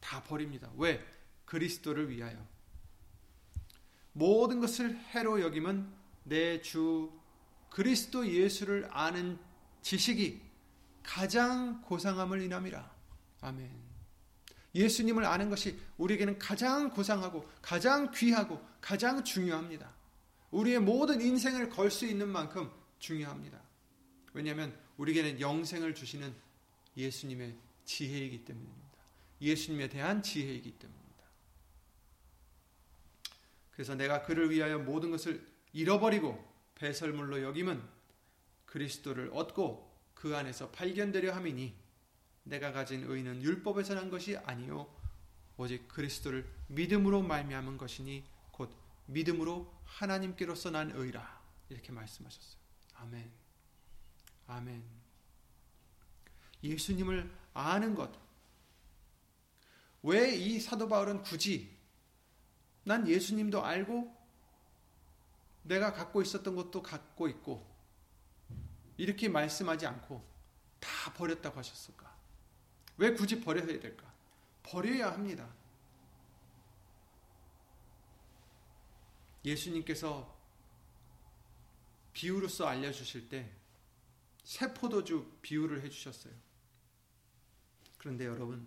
다 0.00 0.22
버립니다. 0.22 0.70
왜? 0.76 1.04
그리스도를 1.44 2.08
위하여. 2.08 2.46
모든 4.12 4.60
것을 4.60 4.96
해로 4.96 5.40
여김은 5.42 5.92
내 6.24 6.60
주 6.62 7.12
그리스도 7.70 8.26
예수를 8.26 8.88
아는 8.90 9.38
지식이 9.82 10.40
가장 11.06 11.80
고상함을 11.82 12.42
인함이라. 12.42 12.94
아멘. 13.40 13.70
예수님을 14.74 15.24
아는 15.24 15.48
것이 15.48 15.78
우리에게는 15.96 16.38
가장 16.38 16.90
고상하고 16.90 17.48
가장 17.62 18.10
귀하고 18.10 18.60
가장 18.80 19.24
중요합니다. 19.24 19.94
우리의 20.50 20.80
모든 20.80 21.20
인생을 21.20 21.70
걸 21.70 21.90
수 21.90 22.06
있는 22.06 22.28
만큼 22.28 22.70
중요합니다. 22.98 23.58
왜냐하면 24.34 24.76
우리에게는 24.98 25.40
영생을 25.40 25.94
주시는 25.94 26.34
예수님의 26.96 27.56
지혜이기 27.84 28.44
때문입니다. 28.44 28.98
예수님에 29.40 29.88
대한 29.88 30.22
지혜이기 30.22 30.72
때문입니다. 30.72 31.24
그래서 33.70 33.94
내가 33.94 34.22
그를 34.22 34.50
위하여 34.50 34.78
모든 34.78 35.10
것을 35.12 35.46
잃어버리고 35.72 36.44
배설물로 36.74 37.42
여김은 37.42 37.82
그리스도를 38.66 39.30
얻고 39.32 39.95
그 40.16 40.36
안에서 40.36 40.70
발견되려 40.70 41.32
함이니 41.32 41.76
내가 42.42 42.72
가진 42.72 43.04
의는 43.04 43.42
율법에서 43.42 43.94
난 43.94 44.10
것이 44.10 44.36
아니요 44.38 44.88
오직 45.56 45.86
그리스도를 45.86 46.44
믿음으로 46.68 47.22
말미암은 47.22 47.78
것이니 47.78 48.24
곧 48.50 48.74
믿음으로 49.06 49.72
하나님께로서 49.84 50.70
난 50.70 50.90
의라 50.90 51.40
이렇게 51.68 51.92
말씀하셨어요. 51.92 52.56
아멘. 52.94 53.30
아멘. 54.48 54.82
예수님을 56.62 57.30
아는 57.54 57.94
것. 57.94 58.10
왜 60.02 60.34
이 60.36 60.60
사도 60.60 60.88
바울은 60.88 61.22
굳이 61.22 61.76
난 62.84 63.06
예수님도 63.06 63.64
알고 63.64 64.14
내가 65.62 65.92
갖고 65.92 66.22
있었던 66.22 66.54
것도 66.54 66.82
갖고 66.82 67.28
있고 67.28 67.75
이렇게 68.96 69.28
말씀하지 69.28 69.86
않고 69.86 70.26
다 70.80 71.12
버렸다고 71.12 71.58
하셨을까? 71.58 72.14
왜 72.98 73.12
굳이 73.12 73.40
버려야 73.40 73.66
될까? 73.66 74.12
버려야 74.62 75.12
합니다. 75.12 75.48
예수님께서 79.44 80.34
비유로서 82.12 82.66
알려주실 82.66 83.28
때 83.28 83.52
세포도주 84.42 85.38
비유를 85.42 85.82
해주셨어요. 85.84 86.32
그런데 87.98 88.24
여러분, 88.24 88.66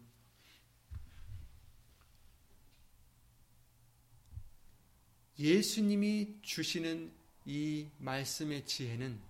예수님이 5.37 6.37
주시는 6.41 7.13
이 7.45 7.89
말씀의 7.97 8.65
지혜는 8.65 9.28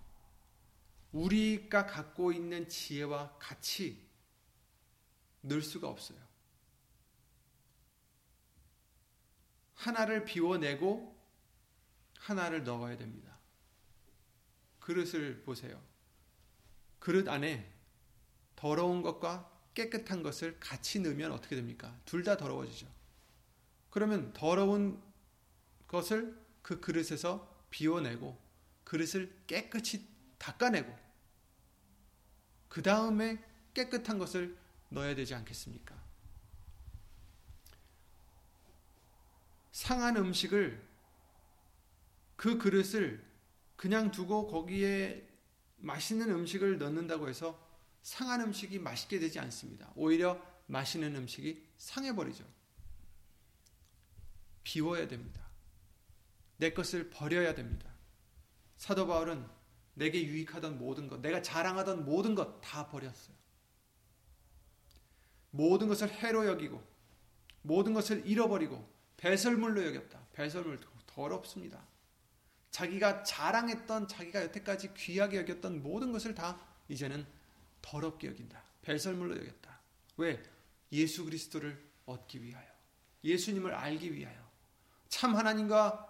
우리가 1.12 1.86
갖고 1.86 2.32
있는 2.32 2.68
지혜와 2.70 3.38
같이 3.40 4.08
늘 5.42 5.62
수가 5.62 5.88
없어요. 5.88 6.20
하나를 9.76 10.26
비워내고 10.26 11.18
하나를 12.18 12.64
넣어야 12.64 12.98
됩니다. 12.98 13.38
그릇을 14.80 15.42
보세요. 15.44 15.82
그릇 17.00 17.28
안에 17.28 17.72
더러운 18.56 19.02
것과 19.02 19.50
깨끗한 19.74 20.22
것을 20.22 20.60
같이 20.60 21.00
넣으면 21.00 21.32
어떻게 21.32 21.56
됩니까? 21.56 21.98
둘 22.06 22.24
다 22.24 22.36
더러워지죠. 22.36 22.88
그러면 23.90 24.34
더러운 24.34 25.02
것을 25.88 26.38
그 26.62 26.82
그릇에서 26.82 27.66
비워내고 27.70 28.38
그릇을 28.84 29.44
깨끗이 29.48 30.06
닦아내고 30.40 30.98
그 32.68 32.82
다음에 32.82 33.44
깨끗한 33.74 34.18
것을 34.18 34.58
넣어야 34.90 35.16
되지 35.16 35.36
않겠습니까? 35.36 35.96
상한 39.72 40.18
음식을 40.18 40.86
그 42.36 42.58
그릇을 42.58 43.24
그냥 43.76 44.12
두고 44.12 44.48
거기에 44.48 45.28
맛있는 45.78 46.30
음식을 46.32 46.78
넣는다고 46.78 47.30
해서 47.30 47.58
상한 48.02 48.42
음식이 48.42 48.80
맛있게 48.80 49.20
되지 49.20 49.40
않습니다. 49.40 49.92
오히려 49.96 50.42
맛있는 50.68 51.16
음식이 51.16 51.66
상해버리죠. 51.78 52.46
비워야 54.64 55.08
됩니다. 55.08 55.42
내 56.58 56.72
것을 56.74 57.10
버려야 57.10 57.56
됩니다. 57.56 57.90
사도 58.78 59.08
바울은 59.08 59.59
내게 59.94 60.24
유익하던 60.24 60.78
모든 60.78 61.08
것, 61.08 61.20
내가 61.22 61.42
자랑하던 61.42 62.06
모든 62.06 62.36
것 62.36 62.62
다 62.62 62.88
버렸어요. 62.88 63.36
모든 65.52 65.88
것을 65.88 66.10
해로 66.10 66.46
여기고, 66.46 66.82
모든 67.62 67.94
것을 67.94 68.26
잃어버리고, 68.26 68.88
배설물로 69.18 69.86
여겼다. 69.88 70.20
배설물 70.34 70.80
더럽습니다. 71.08 71.86
자기가 72.72 73.24
자랑했던 73.24 74.08
자기가 74.08 74.44
여태까지 74.44 74.94
귀하게 74.94 75.40
여겼던 75.40 75.82
모든 75.84 76.12
것을 76.12 76.36
다 76.36 76.60
이제는 76.88 77.26
더럽게 77.82 78.28
여긴다. 78.28 78.64
배설물로 78.84 79.36
여겼다. 79.38 79.80
왜? 80.18 80.42
예수 80.92 81.26
그리스도를 81.26 81.84
얻기 82.06 82.44
위하여. 82.44 82.68
예수님을 83.24 83.74
알기 83.74 84.14
위하여. 84.14 84.38
참 85.10 85.36
하나님과 85.36 86.06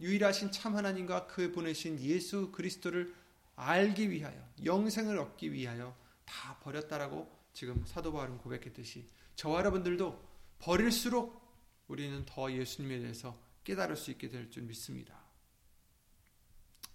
유일하신 0.00 0.50
참 0.52 0.76
하나님과 0.76 1.26
그 1.26 1.52
보내신 1.52 2.00
예수 2.00 2.50
그리스도를 2.52 3.14
알기 3.56 4.10
위하여 4.10 4.48
영생을 4.64 5.18
얻기 5.18 5.52
위하여 5.52 5.96
다 6.24 6.58
버렸다라고 6.60 7.30
지금 7.52 7.84
사도 7.86 8.12
바울은 8.12 8.38
고백했듯이 8.38 9.08
저와 9.36 9.60
여러분들도 9.60 10.22
버릴수록 10.58 11.42
우리는 11.88 12.24
더 12.26 12.50
예수님에 12.50 12.98
대해서 13.00 13.38
깨달을 13.64 13.96
수 13.96 14.10
있게 14.10 14.28
될 14.28 14.50
줄 14.50 14.64
믿습니다. 14.64 15.22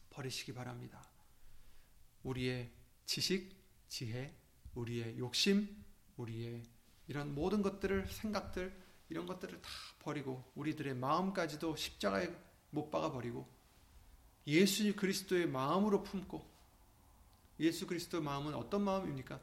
버리시기 0.10 0.54
바랍니다. 0.54 1.02
우리의 2.24 2.72
지식, 3.06 3.56
지혜, 3.88 4.36
우리의 4.76 5.18
욕심, 5.18 5.84
우리의 6.18 6.64
이런 7.08 7.34
모든 7.34 7.62
것들을 7.62 8.08
생각들 8.08 8.78
이런 9.10 9.26
것들을 9.26 9.62
다 9.62 9.70
버리고 10.00 10.52
우리들의 10.56 10.94
마음까지도 10.96 11.76
십자가에 11.76 12.30
못 12.72 12.90
박아 12.92 13.12
버리고 13.12 13.50
예수 14.50 14.96
그리스도의 14.96 15.48
마음으로 15.48 16.02
품고 16.04 16.50
예수 17.60 17.86
그리스도의 17.86 18.24
마음은 18.24 18.56
어떤 18.56 18.84
마음입니까? 18.84 19.40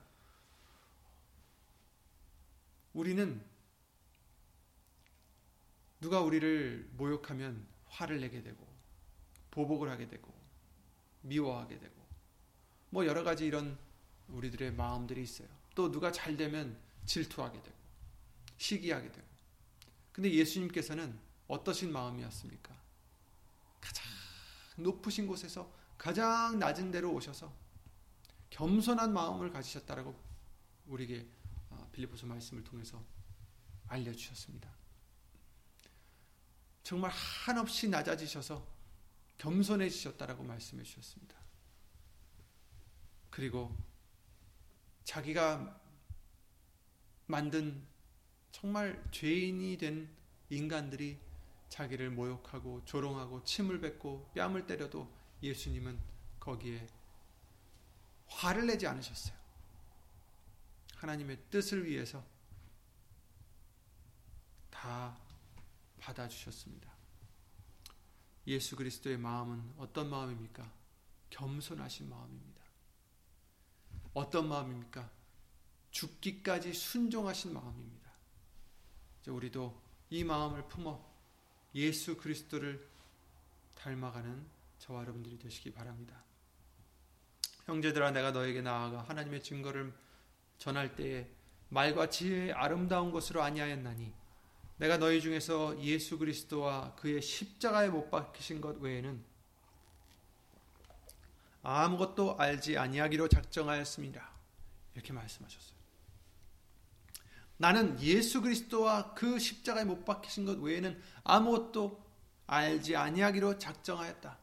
우리는 2.92 3.45
누가 6.01 6.21
우리를 6.21 6.90
모욕하면 6.97 7.66
화를 7.88 8.21
내게 8.21 8.42
되고 8.42 8.66
보복을 9.53 9.90
하게 9.90 10.09
되고 10.09 10.35
미워하게 11.23 11.79
되고 11.79 11.95
뭐 12.90 13.07
여러 13.07 13.23
가지 13.23 13.47
이런 13.47 13.79
우리들의 14.29 14.73
마음들이 14.73 15.23
있어요. 15.23 15.49
또 15.75 15.90
누가 15.90 16.11
잘 16.11 16.37
되면 16.37 16.77
질투하게 17.05 17.62
되고 17.62 17.77
시기하게 18.57 19.12
되고. 19.12 19.27
근데 20.12 20.33
예수님께서는 20.33 21.16
어떠신 21.47 21.92
마음이었습니까? 21.92 22.86
높으신 24.77 25.27
곳에서 25.27 25.71
가장 25.99 26.59
낮은 26.59 26.91
데로 26.91 27.12
오셔서 27.12 27.53
겸손한 28.51 29.12
마음을 29.12 29.51
가지셨다라고 29.51 30.15
우리에게 30.87 31.27
아, 31.71 31.87
빌리포스 31.93 32.27
말씀을 32.27 32.62
통해서 32.65 33.03
알려주셨습니다. 33.89 34.71
정말 36.83 37.11
한없이 37.11 37.89
낮아지셔서 37.89 38.65
겸손해지셨다라고 39.39 40.45
말씀해 40.45 40.83
주셨습니다. 40.85 41.37
그리고 43.31 43.77
자기가 45.05 45.81
만든 47.27 47.85
정말 48.53 49.05
죄인이 49.11 49.77
된 49.79 50.09
인간들이 50.49 51.19
자기를 51.68 52.11
모욕하고 52.11 52.85
조롱하고 52.85 53.44
침을 53.44 53.81
뱉고 53.81 54.33
뺨을 54.35 54.66
때려도 54.66 55.11
예수님은 55.42 55.98
거기에 56.40 56.87
화를 58.29 58.66
내지 58.66 58.87
않으셨어요. 58.87 59.37
하나님의 60.96 61.38
뜻을 61.50 61.85
위해서 61.85 62.24
다 64.70 65.18
받아주셨습니다. 65.98 66.94
예수 68.46 68.76
그리스도의 68.76 69.18
마음은 69.18 69.74
어떤 69.76 70.09
마음입니까? 70.09 70.72
겸손하신 71.31 72.09
마음입니다. 72.09 72.62
어떤 74.14 74.48
마음입니까? 74.48 75.11
죽기까지 75.90 76.72
순종하신 76.72 77.52
마음입니다. 77.52 78.11
우리도 79.26 79.83
이 80.11 80.22
마음을 80.22 80.68
품어 80.68 81.15
예수 81.77 82.17
그리스도를 82.17 82.85
닮아가는 83.75 84.45
저와 84.79 85.03
여러분들이 85.03 85.39
되시기 85.39 85.73
바랍니다. 85.73 86.25
형제들아 87.67 88.12
내가 88.12 88.31
너에게 88.31 88.62
나아가 88.62 89.03
하나님의 89.03 89.43
증거를 89.43 89.93
전할 90.59 90.97
때에 90.97 91.29
말과 91.69 92.09
지혜의 92.09 92.53
아름다운 92.53 93.11
것으로 93.12 93.43
아니하였나니 93.43 94.12
내가 94.79 94.97
너희 94.97 95.21
중에서 95.21 95.79
예수 95.83 96.19
그리스도와 96.19 96.95
그의 96.97 97.21
십자가에 97.21 97.89
못 97.89 98.11
박히신 98.11 98.61
것 98.61 98.79
외에는 98.81 99.23
아무것도 101.62 102.39
알지 102.39 102.79
아니하기로 102.79 103.29
작정하였습니다. 103.29 104.31
이렇게 104.95 105.12
말씀하셨어요. 105.12 105.76
나는 107.59 108.01
예수 108.01 108.42
그리스도와 108.42 109.14
그 109.14 109.38
십자가에 109.38 109.85
못 109.85 110.05
박히신 110.05 110.45
것 110.45 110.59
외에는 110.59 111.01
아무것도 111.25 112.05
알지 112.47 112.97
아니하기로 112.97 113.59
작정하였다. 113.59 114.38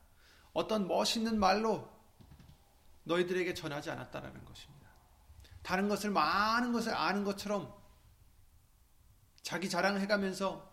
어떤 0.53 0.87
멋있는 0.87 1.39
말로 1.39 1.91
너희들에게 3.03 3.53
전하지 3.53 3.91
않았다라는 3.91 4.45
것입니다. 4.45 4.89
다른 5.61 5.87
것을 5.87 6.11
많은 6.11 6.73
것을 6.73 6.93
아는 6.93 7.23
것처럼 7.23 7.73
자기 9.41 9.69
자랑해 9.69 10.07
가면서 10.07 10.71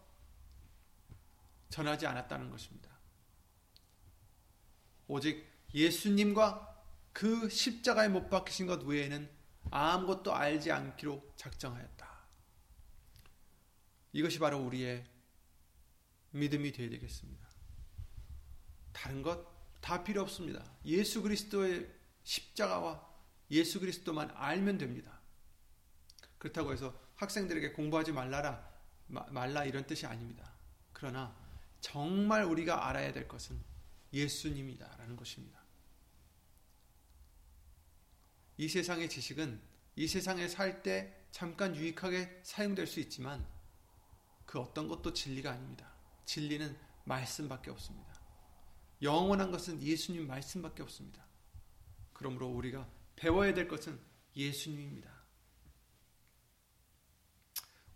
전하지 1.70 2.06
않았다는 2.06 2.50
것입니다. 2.50 2.90
오직 5.06 5.48
예수님과 5.74 6.68
그 7.12 7.48
십자가에 7.48 8.08
못 8.08 8.28
박히신 8.28 8.66
것 8.66 8.82
외에는 8.82 9.28
아무것도 9.70 10.34
알지 10.34 10.72
않기로 10.72 11.22
작정하였다. 11.36 12.09
이것이 14.12 14.38
바로 14.38 14.58
우리의 14.58 15.04
믿음이 16.32 16.72
되어야 16.72 16.90
되겠습니다. 16.90 17.48
다른 18.92 19.22
것 19.22 19.60
다 19.80 20.04
필요 20.04 20.22
없습니다. 20.22 20.64
예수 20.84 21.22
그리스도의 21.22 21.90
십자가와 22.22 23.08
예수 23.50 23.80
그리스도만 23.80 24.30
알면 24.34 24.78
됩니다. 24.78 25.20
그렇다고 26.38 26.72
해서 26.72 26.98
학생들에게 27.16 27.72
공부하지 27.72 28.12
말라라 28.12 28.68
말라 29.08 29.64
이런 29.64 29.86
뜻이 29.86 30.06
아닙니다. 30.06 30.52
그러나 30.92 31.36
정말 31.80 32.44
우리가 32.44 32.88
알아야 32.88 33.12
될 33.12 33.26
것은 33.26 33.60
예수님이다라는 34.12 35.16
것입니다. 35.16 35.58
이 38.58 38.68
세상의 38.68 39.08
지식은 39.08 39.60
이 39.96 40.06
세상에 40.06 40.46
살 40.46 40.82
때 40.82 41.16
잠깐 41.30 41.74
유익하게 41.74 42.40
사용될 42.42 42.86
수 42.86 43.00
있지만 43.00 43.46
그 44.50 44.58
어떤 44.58 44.88
것도 44.88 45.12
진리가 45.12 45.52
아닙니다. 45.52 45.88
진리는 46.24 46.76
말씀밖에 47.04 47.70
없습니다. 47.70 48.12
영원한 49.00 49.52
것은 49.52 49.80
예수님 49.80 50.26
말씀밖에 50.26 50.82
없습니다. 50.82 51.24
그러므로 52.12 52.48
우리가 52.48 52.88
배워야 53.14 53.54
될 53.54 53.68
것은 53.68 53.96
예수님입니다. 54.34 55.08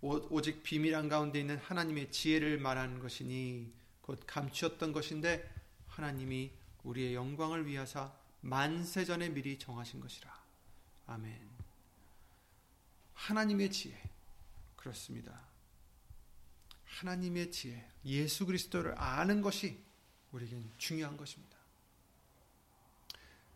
오직 0.00 0.62
비밀 0.62 0.94
한가운데 0.94 1.40
있는 1.40 1.58
하나님의 1.58 2.12
지혜를 2.12 2.58
말하는 2.58 3.00
것이니 3.00 3.74
곧 4.00 4.22
감추었던 4.24 4.92
것인데 4.92 5.52
하나님이 5.88 6.52
우리의 6.84 7.16
영광을 7.16 7.66
위하사 7.66 8.16
만세전에 8.42 9.30
미리 9.30 9.58
정하신 9.58 9.98
것이라. 9.98 10.32
아멘. 11.08 11.50
하나님의 13.14 13.72
지혜. 13.72 14.00
그렇습니다. 14.76 15.53
하나님의 16.94 17.50
지혜, 17.50 17.90
예수 18.04 18.46
그리스도를 18.46 18.94
아는 18.96 19.42
것이 19.42 19.82
우리에겐 20.30 20.72
중요한 20.78 21.16
것입니다. 21.16 21.56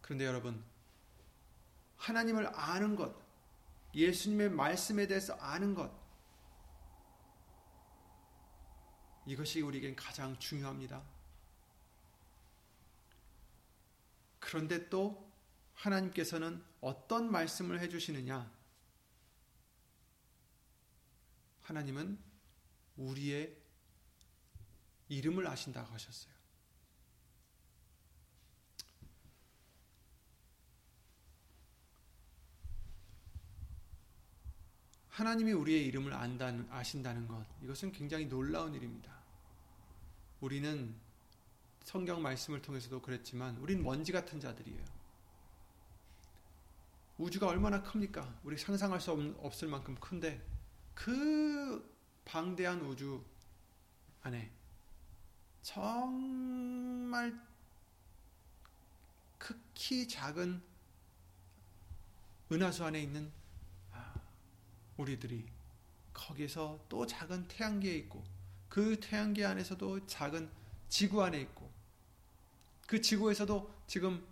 그런데 0.01 0.27
여러분, 0.27 0.65
하나님을 1.97 2.49
아는 2.55 2.97
것, 2.97 3.15
예수님의 3.95 4.51
말씀에 4.51 5.07
대해서 5.07 5.35
아는 5.35 5.75
것, 5.75 5.93
이것이 9.27 9.61
우리에겐 9.61 9.95
가장 9.95 10.37
중요합니다. 10.39 11.03
그런데 14.41 14.89
또 14.89 15.31
하나님께서는 15.75 16.65
어떤 16.81 17.31
말씀을 17.31 17.79
해주시느냐? 17.81 18.51
하나님은 21.63 22.28
우리의 22.99 23.57
이름을 25.09 25.47
아신다고 25.47 25.93
하셨어요. 25.93 26.39
하나님이 35.09 35.51
우리의 35.53 35.87
이름을 35.87 36.13
안다는, 36.13 36.69
아신다는 36.71 37.27
것, 37.27 37.45
이것은 37.63 37.91
굉장히 37.91 38.27
놀라운 38.27 38.73
일입니다. 38.75 39.13
우리는 40.41 40.95
성경 41.83 42.23
말씀을 42.23 42.63
통해서도 42.63 43.03
그랬지만, 43.03 43.57
우린 43.57 43.83
먼지 43.83 44.13
같은 44.13 44.39
자들이에요. 44.39 44.85
우주가 47.17 47.49
얼마나 47.49 47.83
큽니까? 47.83 48.39
우리 48.45 48.57
상상할 48.57 49.01
수 49.01 49.11
없을 49.41 49.67
만큼 49.67 49.97
큰데, 49.97 50.41
그 50.95 51.98
방대한 52.29 52.83
우주 52.83 53.25
안에 54.23 54.51
정말 55.63 57.35
극히 59.39 60.07
작은 60.07 60.63
은하수 62.53 62.85
안에 62.85 63.01
있는 63.01 63.33
아, 63.93 64.13
우리들이 64.99 65.47
거기서 66.13 66.85
또 66.91 67.07
작은 67.07 67.49
태양계에 67.49 67.95
있고 67.97 68.23
그 68.69 69.01
태양계 69.01 69.47
안에서도 69.47 70.07
작은 70.07 70.51
지구 70.91 71.23
안에 71.23 71.41
있고 71.41 71.73
그 72.87 73.01
지구에서도 73.01 73.75
지금 73.87 74.23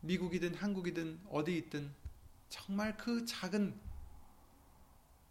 미국이든 0.00 0.56
한국이든 0.56 1.20
어디 1.30 1.56
있든 1.58 1.94
정말 2.48 2.96
그 2.96 3.24
작은 3.24 3.78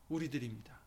우리들입니다. 0.08 0.79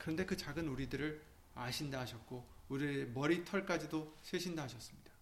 그런데 0.00 0.24
그 0.24 0.34
작은 0.34 0.66
우리들을 0.66 1.22
아신다 1.54 2.00
하셨고 2.00 2.48
우리의 2.70 3.10
머리털까지도 3.10 4.16
세신다 4.22 4.62
하셨습니다. 4.62 5.12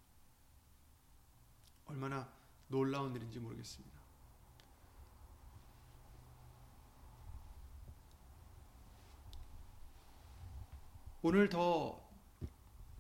얼마나 1.87 2.33
놀라운 2.69 3.15
일인지 3.15 3.41
모르겠습니다. 3.41 3.99
오늘 11.23 11.49
더 11.49 12.01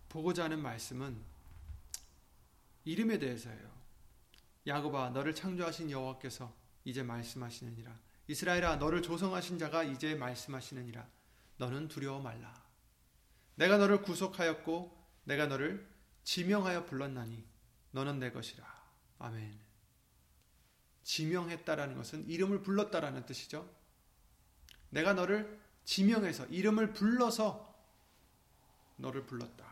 보고자 0.08 0.44
하는 0.44 0.60
말씀은 0.60 1.16
이름에 2.84 3.20
대해서예요. 3.20 3.70
야곱아 4.66 5.10
너를 5.10 5.32
창조하신 5.32 5.92
여호와께서 5.92 6.52
이제 6.84 7.04
말씀하시느니라. 7.04 7.96
이스라엘아 8.26 8.76
너를 8.76 9.00
조성하신 9.00 9.58
자가 9.58 9.84
이제 9.84 10.16
말씀하시느니라. 10.16 11.17
너는 11.58 11.88
두려워 11.88 12.20
말라. 12.20 12.54
내가 13.56 13.76
너를 13.76 14.02
구속하였고 14.02 14.96
내가 15.24 15.46
너를 15.46 15.86
지명하여 16.24 16.86
불렀나니 16.86 17.44
너는 17.90 18.18
내 18.18 18.30
것이라. 18.30 18.66
아멘. 19.18 19.58
지명했다라는 21.02 21.96
것은 21.96 22.28
이름을 22.28 22.62
불렀다라는 22.62 23.26
뜻이죠. 23.26 23.68
내가 24.90 25.12
너를 25.14 25.60
지명해서 25.84 26.46
이름을 26.46 26.92
불러서 26.92 27.74
너를 28.96 29.26
불렀다. 29.26 29.66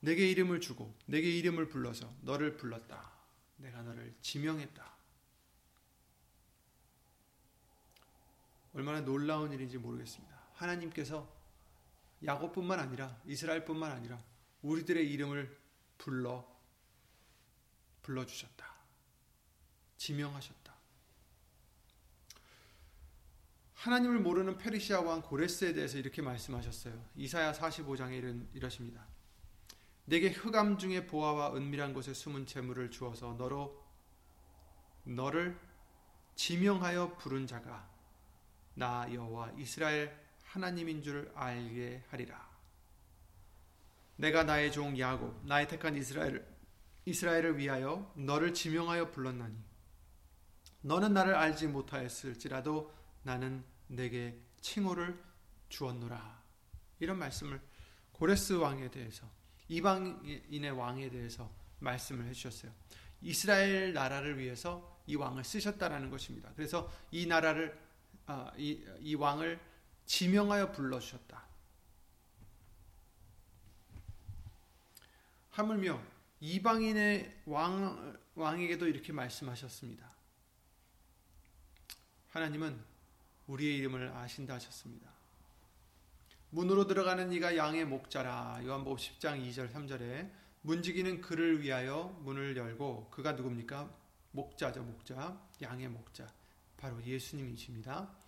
내게 0.00 0.30
이름을 0.30 0.60
주고 0.60 0.94
내게 1.06 1.30
이름을 1.38 1.68
불러서 1.68 2.12
너를 2.22 2.56
불렀다. 2.56 3.12
내가 3.56 3.82
너를 3.82 4.14
지명했다. 4.22 4.99
얼마나 8.74 9.00
놀라운 9.00 9.52
일인지 9.52 9.78
모르겠습니다. 9.78 10.38
하나님께서 10.54 11.30
야곱뿐만 12.24 12.78
아니라 12.78 13.20
이스라엘뿐만 13.26 13.90
아니라 13.90 14.22
우리들의 14.62 15.10
이름을 15.10 15.58
불러 15.98 16.46
불러 18.02 18.24
주셨다. 18.26 18.66
지명하셨다. 19.96 20.74
하나님을 23.74 24.20
모르는 24.20 24.58
페르시아 24.58 25.00
왕 25.00 25.22
고레스에 25.22 25.72
대해서 25.72 25.98
이렇게 25.98 26.20
말씀하셨어요. 26.20 27.02
이사야 27.16 27.52
45장에 27.52 28.48
이러십니다. 28.54 29.06
내게 30.04 30.30
흑암 30.30 30.76
중에 30.76 31.06
보아와 31.06 31.54
은밀한 31.54 31.94
곳에 31.94 32.12
숨은 32.12 32.46
재물을 32.46 32.90
주어서 32.90 33.34
너로 33.34 33.82
너를 35.04 35.58
지명하여 36.34 37.16
부른 37.16 37.46
자가 37.46 37.88
나 38.80 39.06
여호와 39.12 39.52
이스라엘 39.58 40.18
하나님인 40.42 41.02
줄 41.02 41.30
알게 41.34 42.02
하리라. 42.08 42.48
내가 44.16 44.42
나의 44.42 44.72
종 44.72 44.98
야곱 44.98 45.44
나의 45.44 45.68
택한 45.68 45.94
이스라엘 45.96 46.46
이스라엘을 47.04 47.58
위하여 47.58 48.10
너를 48.16 48.54
지명하여 48.54 49.10
불렀나니 49.10 49.54
너는 50.80 51.12
나를 51.12 51.34
알지 51.34 51.66
못하였을지라도 51.66 52.90
나는 53.22 53.62
내게 53.86 54.40
칭호를 54.62 55.22
주었노라. 55.68 56.42
이런 57.00 57.18
말씀을 57.18 57.60
고레스 58.12 58.54
왕에 58.54 58.90
대해서 58.90 59.30
이방인의 59.68 60.70
왕에 60.70 61.10
대해서 61.10 61.52
말씀을 61.80 62.26
해 62.26 62.32
주셨어요. 62.32 62.72
이스라엘 63.20 63.92
나라를 63.92 64.38
위해서 64.38 65.02
이 65.06 65.16
왕을 65.16 65.44
쓰셨다라는 65.44 66.08
것입니다. 66.08 66.50
그래서 66.56 66.90
이 67.10 67.26
나라를 67.26 67.89
아, 68.30 68.52
이, 68.56 68.80
이 69.00 69.16
왕을 69.16 69.58
지명하여 70.06 70.70
불러주셨다. 70.70 71.42
하물며 75.50 76.00
이방인의 76.38 77.42
왕, 77.46 78.16
왕에게도 78.36 78.86
이렇게 78.86 79.12
말씀하셨습니다. 79.12 80.08
하나님은 82.28 82.80
우리의 83.48 83.78
이름을 83.78 84.10
아신다 84.10 84.54
하셨습니다. 84.54 85.10
문으로 86.50 86.86
들어가는 86.86 87.32
이가 87.32 87.56
양의 87.56 87.84
목자라. 87.84 88.60
요한복음 88.64 88.96
10장 88.96 89.44
2절 89.50 89.72
3절에 89.72 90.30
문지기는 90.62 91.20
그를 91.20 91.62
위하여 91.62 92.16
문을 92.22 92.56
열고 92.56 93.10
그가 93.10 93.32
누굽니까? 93.32 93.92
목자죠, 94.30 94.84
목자. 94.84 95.48
양의 95.60 95.88
목자. 95.88 96.32
바로 96.76 97.02
예수님이십니다. 97.04 98.19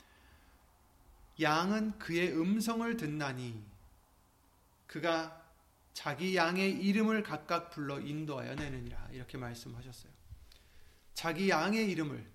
양은 1.42 1.98
그의 1.98 2.32
음성을 2.38 2.96
듣나니 2.96 3.62
그가 4.86 5.42
자기 5.92 6.36
양의 6.36 6.82
이름을 6.82 7.22
각각 7.22 7.70
불러 7.70 8.00
인도하여 8.00 8.54
내느니라. 8.54 9.08
이렇게 9.12 9.38
말씀하셨어요. 9.38 10.12
자기 11.14 11.50
양의 11.50 11.90
이름을 11.90 12.30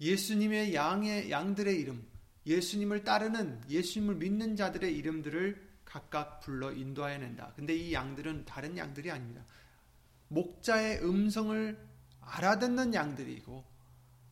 예수님의 0.00 0.74
양의 0.74 1.30
양들의 1.30 1.80
이름, 1.80 2.06
예수님을 2.46 3.04
따르는 3.04 3.62
예수님을 3.68 4.16
믿는 4.16 4.56
자들의 4.56 4.94
이름들을 4.96 5.66
각각 5.84 6.40
불러 6.40 6.72
인도하여 6.72 7.18
낸다. 7.18 7.52
근데 7.56 7.74
이 7.74 7.92
양들은 7.92 8.44
다른 8.44 8.76
양들이 8.76 9.10
아닙니다. 9.10 9.44
목자의 10.28 11.02
음성을 11.04 11.78
알아듣는 12.20 12.92
양들이고 12.92 13.64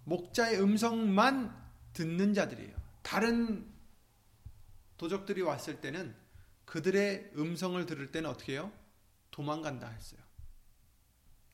목자의 0.05 0.61
음성만 0.61 1.65
듣는 1.95 2.35
자들이에요. 2.35 2.77
다른 3.03 3.74
도적들이 5.05 5.43
왔을 5.43 5.83
때는 5.83 6.15
그들의 6.65 7.33
음성을 7.37 7.85
들을 7.85 8.11
때는 8.11 8.31
어떻게 8.31 8.53
해요? 8.53 8.73
도망간다 9.33 9.87
했어요. 9.87 10.21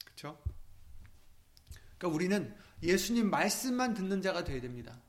그렇죠? 0.04 0.40
그러니까 1.98 2.14
우리는 2.14 2.56
예수님 2.84 3.28
말씀만 3.28 3.94
듣는 3.94 4.22
자가 4.22 4.44
되어야 4.44 4.60
됩니다. 4.60 5.00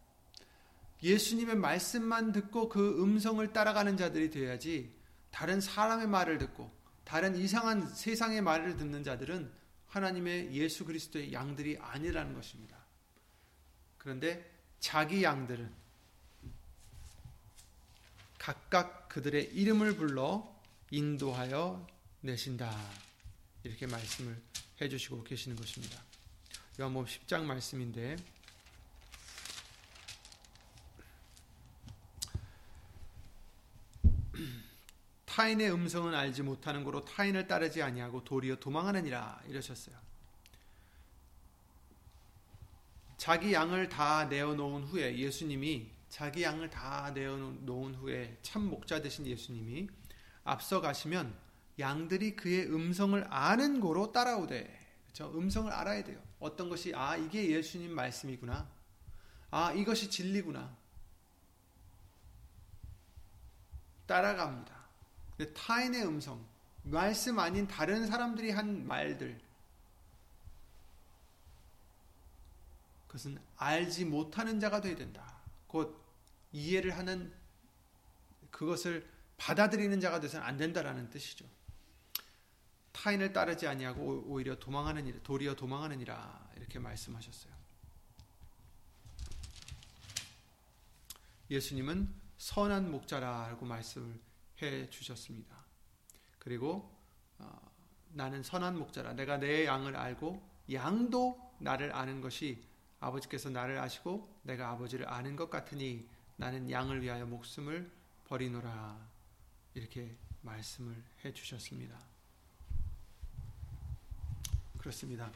예수님의 1.04 1.56
말씀만 1.56 2.32
듣고 2.32 2.67
그 2.67 3.04
음성을 3.04 3.54
따라가는 3.54 3.95
자들이 3.95 4.32
되어야지 4.32 4.91
다른 5.30 5.62
사람의 5.62 6.08
말을 6.08 6.39
듣고 6.39 6.71
다른 7.04 7.36
이상한 7.36 7.88
세상의 7.88 8.41
말을 8.41 8.75
듣는 8.75 9.04
자들은 9.04 9.51
하나님의 9.86 10.51
예수 10.54 10.86
그리스도의 10.86 11.32
양들이 11.32 11.77
아니라는 11.80 12.34
것입니다. 12.34 12.75
그런데 13.99 14.51
자기 14.80 15.23
양들은 15.23 15.81
각각 18.41 19.08
그들의 19.08 19.54
이름을 19.54 19.97
불러 19.97 20.51
인도하여 20.89 21.86
내신다. 22.21 22.75
이렇게 23.63 23.86
말씀을 23.86 24.36
해 24.82 24.89
주시고 24.89 25.23
계시는 25.23 25.56
것입니다. 25.56 26.01
요한복음 26.80 27.06
10장 27.06 27.43
말씀인데 27.43 28.15
타인의 35.27 35.71
음성은 35.71 36.15
알지 36.15 36.41
못하는 36.41 36.84
거로 36.84 37.06
타인을 37.06 37.45
따르지 37.45 37.84
아니하고 37.84 38.23
도리어 38.23 38.56
도망하느니라 38.56 39.43
이러셨어요. 39.49 39.95
자기 43.17 43.54
양을 43.54 43.89
다 43.89 44.25
내어 44.25 44.56
놓은 44.56 44.86
후에 44.86 45.19
예수님이 45.19 46.00
자기 46.12 46.43
양을 46.43 46.69
다 46.69 47.10
내어 47.12 47.38
놓은 47.38 47.95
후에 47.95 48.38
참 48.41 48.69
목자 48.69 49.02
되신 49.02 49.26
예수님이 49.26 49.88
앞서 50.43 50.82
가시면 50.82 51.34
양들이 51.80 52.36
그의 52.36 52.65
음성을 52.65 53.26
아는 53.30 53.80
고로 53.80 54.12
따라오되 54.12 54.80
그렇죠? 55.06 55.32
음성을 55.34 55.71
알아야 55.71 56.04
돼요. 56.04 56.21
어떤 56.41 56.67
것이 56.69 56.93
아 56.93 57.15
이게 57.15 57.50
예수님 57.50 57.95
말씀이구나. 57.95 58.69
아 59.52 59.71
이것이 59.71 60.10
진리구나. 60.10 60.76
따라갑니다. 64.06 64.82
타인의 65.56 66.06
음성, 66.06 66.45
말씀 66.84 67.39
아닌 67.39 67.65
다른 67.67 68.06
사람들이 68.06 68.52
한 68.52 68.86
말들, 68.86 69.39
그것은 73.08 73.39
알지 73.56 74.06
못하는 74.06 74.60
자가 74.60 74.82
되어야 74.82 74.97
된다. 74.97 75.36
곧 75.67 76.00
이해를 76.51 76.97
하는 76.97 77.33
그것을 78.49 79.07
받아들이는 79.37 79.99
자가 79.99 80.19
되서는 80.19 80.45
안 80.45 80.57
된다라는 80.57 81.09
뜻이죠. 81.09 81.45
타인을 82.91 83.33
따르지 83.33 83.67
아니하고 83.67 84.25
오히려 84.27 84.59
도망하는 84.59 85.07
일, 85.07 85.23
도리어 85.23 85.55
도망하느니라 85.55 86.51
이렇게 86.57 86.77
말씀하셨어요. 86.77 87.53
예수님은 91.49 92.13
선한 92.37 92.91
목자라고 92.91 93.65
말씀을 93.65 94.19
해 94.61 94.89
주셨습니다. 94.89 95.55
그리고 96.39 96.95
어, 97.39 97.71
나는 98.13 98.43
선한 98.43 98.77
목자라. 98.77 99.13
내가 99.13 99.37
내 99.37 99.65
양을 99.65 99.95
알고 99.95 100.41
양도 100.71 101.53
나를 101.59 101.93
아는 101.93 102.21
것이 102.21 102.63
아버지께서 102.99 103.49
나를 103.49 103.79
아시고 103.79 104.39
내가 104.43 104.69
아버지를 104.69 105.09
아는 105.09 105.35
것 105.35 105.49
같으니 105.49 106.07
나는 106.41 106.71
양을 106.71 107.04
위하여 107.04 107.23
목숨을 107.27 107.88
버리노라. 108.27 108.97
이렇게 109.75 110.17
말씀을 110.41 110.95
해 111.23 111.32
주셨습니다. 111.32 111.95
그렇습니다. 114.80 115.32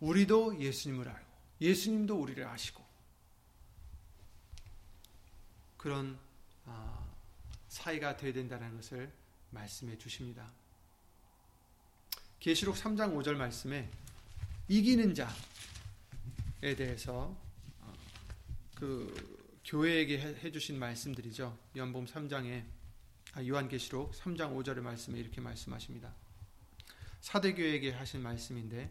우리도 0.00 0.60
예수님을 0.60 1.08
알고 1.08 1.26
예수님도 1.62 2.20
우리를 2.20 2.46
아시고 2.46 2.84
그런 5.78 6.18
아, 6.66 7.08
사이가 7.70 8.18
되어야 8.18 8.34
된다는 8.34 8.76
것을 8.76 9.10
말씀해 9.52 9.96
주십니다. 9.96 10.52
계시록 12.40 12.76
3장 12.76 13.16
5절 13.16 13.36
말씀에 13.36 13.90
이기는 14.68 15.14
자에 15.14 16.76
대해서 16.76 17.34
어, 17.80 17.94
그 18.74 19.37
교회에게 19.68 20.18
해 20.18 20.50
주신 20.50 20.78
말씀들이죠. 20.78 21.56
연봉 21.76 22.06
3장에 22.06 22.64
아, 23.34 23.44
요한계시록 23.44 24.12
3장 24.12 24.56
5절의 24.56 24.80
말씀에 24.80 25.18
이렇게 25.18 25.42
말씀하십니다. 25.42 26.14
사대교회에게 27.20 27.90
하신 27.92 28.22
말씀인데 28.22 28.90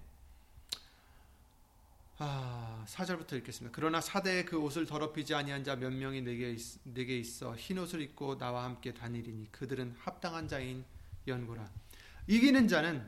아, 2.20 2.86
4절부터 2.88 3.34
읽겠습니다. 3.38 3.76
그러나 3.76 4.00
사대의 4.02 4.46
그 4.46 4.60
옷을 4.60 4.86
더럽히지 4.86 5.34
아니한 5.34 5.64
자 5.64 5.76
몇 5.76 5.92
명이 5.92 6.22
내게, 6.22 6.52
있, 6.52 6.80
내게 6.84 7.18
있어 7.18 7.56
흰 7.56 7.80
옷을 7.80 8.02
입고 8.02 8.38
나와 8.38 8.64
함께 8.64 8.94
다니리니 8.94 9.52
그들은 9.52 9.96
합당한 9.98 10.48
자인 10.48 10.86
연고라. 11.28 11.68
이기는 12.28 12.68
자는 12.68 13.04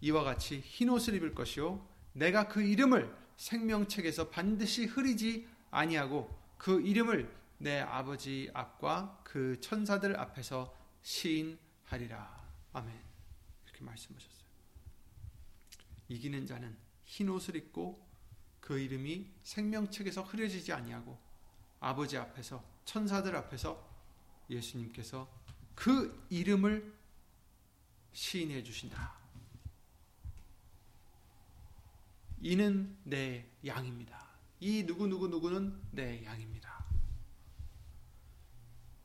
이와 0.00 0.24
같이 0.24 0.60
흰 0.60 0.88
옷을 0.88 1.14
입을 1.16 1.34
것이요 1.34 1.86
내가 2.14 2.48
그 2.48 2.62
이름을 2.62 3.14
생명책에서 3.36 4.30
반드시 4.30 4.86
흐리지 4.86 5.46
아니하고 5.70 6.41
그 6.62 6.80
이름을 6.80 7.28
내 7.58 7.80
아버지 7.80 8.48
앞과 8.54 9.22
그 9.24 9.60
천사들 9.60 10.16
앞에서 10.16 10.72
시인하리라. 11.02 12.40
아멘. 12.72 13.02
이렇게 13.64 13.82
말씀하셨어요. 13.82 14.46
이기는 16.06 16.46
자는 16.46 16.78
흰 17.04 17.30
옷을 17.30 17.56
입고 17.56 18.08
그 18.60 18.78
이름이 18.78 19.28
생명책에서 19.42 20.22
흐려지지 20.22 20.72
아니하고 20.72 21.18
아버지 21.80 22.16
앞에서 22.16 22.64
천사들 22.84 23.34
앞에서 23.34 23.84
예수님께서 24.48 25.28
그 25.74 26.24
이름을 26.30 26.96
시인해 28.12 28.62
주신다. 28.62 29.16
이는 32.40 32.96
내 33.02 33.50
양입니다. 33.66 34.21
이 34.64 34.86
누구 34.86 35.08
누구 35.08 35.26
누구는 35.26 35.76
내 35.90 36.24
양입니다. 36.24 36.86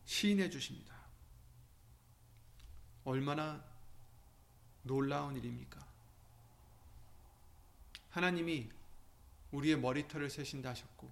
시인해 0.06 0.52
주십니다. 0.52 0.96
얼마나 3.04 3.66
놀라운 4.84 5.36
일입니까? 5.36 5.84
하나님이 8.12 8.70
우리의 9.50 9.80
머리털을 9.80 10.30
세신다 10.30 10.70
하셨고, 10.70 11.12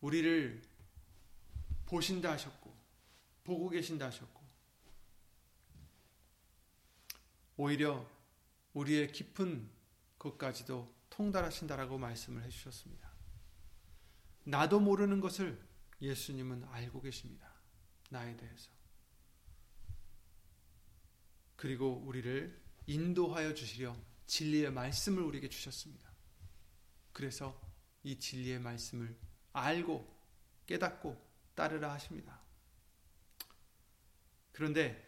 우리를 0.00 0.62
보신다 1.84 2.32
하셨고, 2.32 2.74
보고 3.44 3.68
계신다 3.68 4.06
하셨고, 4.06 4.40
오히려 7.58 8.08
우리의 8.72 9.12
깊은 9.12 9.68
것까지도 10.18 10.97
통달하신다라고 11.18 11.98
말씀을 11.98 12.44
해주셨습니다. 12.44 13.10
나도 14.44 14.78
모르는 14.78 15.20
것을 15.20 15.60
예수님은 16.00 16.64
알고 16.64 17.00
계십니다. 17.02 17.52
나에 18.08 18.36
대해서. 18.36 18.70
그리고 21.56 21.96
우리를 22.06 22.62
인도하여 22.86 23.52
주시려 23.52 23.96
진리의 24.26 24.70
말씀을 24.70 25.20
우리에게 25.24 25.48
주셨습니다. 25.48 26.08
그래서 27.12 27.60
이 28.04 28.20
진리의 28.20 28.60
말씀을 28.60 29.18
알고 29.52 30.08
깨닫고 30.66 31.20
따르라 31.56 31.94
하십니다. 31.94 32.40
그런데 34.52 35.07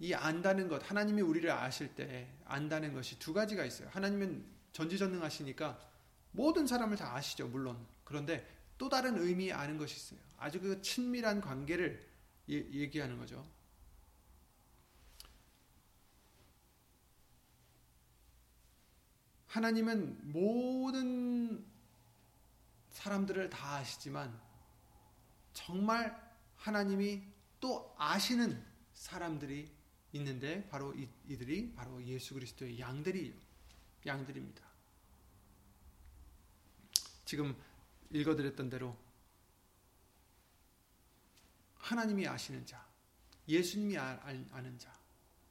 이 0.00 0.14
안다는 0.14 0.68
것, 0.68 0.90
하나님이 0.90 1.20
우리를 1.20 1.50
아실 1.50 1.94
때 1.94 2.32
안다는 2.46 2.94
것이 2.94 3.18
두 3.18 3.34
가지가 3.34 3.64
있어요. 3.66 3.88
하나님은 3.90 4.44
전지전능하시니까 4.72 5.78
모든 6.32 6.66
사람을 6.66 6.96
다 6.96 7.14
아시죠, 7.14 7.48
물론. 7.48 7.86
그런데 8.02 8.46
또 8.78 8.88
다른 8.88 9.18
의미 9.18 9.52
아는 9.52 9.76
것이 9.76 9.96
있어요. 9.96 10.18
아주 10.38 10.58
그 10.58 10.80
친밀한 10.80 11.42
관계를 11.42 12.08
얘기하는 12.48 13.18
거죠. 13.18 13.46
하나님은 19.48 20.32
모든 20.32 21.66
사람들을 22.88 23.50
다 23.50 23.76
아시지만 23.76 24.40
정말 25.52 26.18
하나님이 26.56 27.22
또 27.58 27.94
아시는 27.98 28.64
사람들이 28.94 29.79
있는데 30.12 30.66
바로 30.68 30.92
이, 30.94 31.08
이들이 31.28 31.74
바로 31.74 32.02
예수 32.04 32.34
그리스도의 32.34 32.78
양들이 32.80 33.34
양들입니다. 34.06 34.62
지금 37.24 37.54
읽어드렸던 38.10 38.70
대로 38.70 38.96
하나님이 41.76 42.26
아시는 42.26 42.66
자, 42.66 42.84
예수님이 43.48 43.98
아, 43.98 44.20
아는 44.52 44.78
자, 44.78 44.92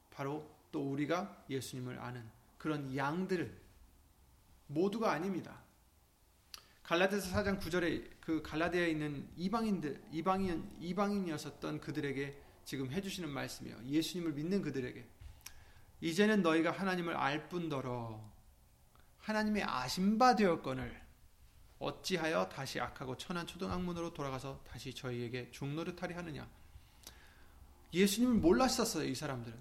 바로 0.09 0.49
또 0.71 0.91
우리가 0.91 1.45
예수님을 1.49 1.99
아는 1.99 2.29
그런 2.57 2.95
양들을 2.95 3.59
모두가 4.67 5.11
아닙니다. 5.11 5.63
갈라디아서 6.83 7.31
4장 7.35 7.59
9절에 7.59 8.19
그 8.19 8.41
갈라디아에 8.41 8.89
있는 8.89 9.29
이방인들 9.37 10.01
이방인 10.11 10.69
이방인이었었던 10.79 11.81
그들에게 11.81 12.48
지금 12.69 12.91
해 12.91 13.01
주시는 13.01 13.31
말씀이에요. 13.31 13.83
예수님을 13.83 14.33
믿는 14.33 14.61
그들에게 14.61 15.03
이제는 16.01 16.43
너희가 16.43 16.69
하나님을 16.69 17.15
알 17.15 17.49
뿐더러 17.49 18.23
하나님의 19.17 19.63
아신 19.63 20.19
바 20.19 20.35
되었거늘 20.35 21.01
어찌하여 21.79 22.47
다시 22.49 22.79
악하고 22.79 23.17
천한 23.17 23.47
초등학문으로 23.47 24.13
돌아가서 24.13 24.63
다시 24.67 24.93
저희에게 24.93 25.49
중노릇하리 25.49 26.13
하느냐. 26.13 26.47
예수님을 27.91 28.35
몰랐었어요, 28.35 29.09
이 29.09 29.15
사람들은. 29.15 29.57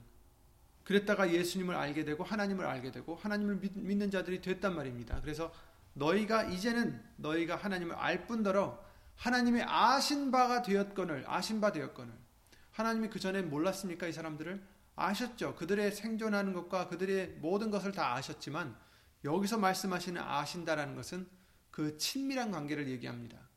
그랬다가 0.84 1.32
예수님을 1.32 1.76
알게 1.76 2.04
되고 2.04 2.24
하나님을 2.24 2.66
알게 2.66 2.90
되고 2.92 3.16
하나님을 3.16 3.54
믿는 3.72 4.10
자들이 4.10 4.42
됐단 4.42 4.76
말입니다. 4.76 5.22
그래서 5.22 5.50
너희가 5.94 6.42
이제는 6.42 7.02
너희가 7.16 7.56
하나님을 7.56 7.94
알 7.94 8.26
뿐더러 8.26 8.84
하나님의 9.16 9.62
아신 9.62 10.30
바가 10.30 10.60
되었거늘 10.60 11.24
아신 11.26 11.62
바 11.62 11.72
되었거늘 11.72 12.27
하나님이 12.78 13.08
그 13.08 13.18
전에 13.18 13.42
몰랐습니까 13.42 14.06
이 14.06 14.12
사람들을 14.12 14.64
아셨죠. 14.94 15.56
그들의 15.56 15.90
생존하는 15.90 16.52
것과 16.52 16.86
그들의 16.86 17.38
모든 17.40 17.72
것을 17.72 17.90
다 17.90 18.14
아셨지만 18.14 18.78
여기서 19.24 19.58
말씀하시는 19.58 20.22
아신다라는 20.22 20.94
것은 20.94 21.28
그 21.72 21.98
친밀한 21.98 22.52
관계를 22.52 22.88
얘기합니다. 22.88 23.48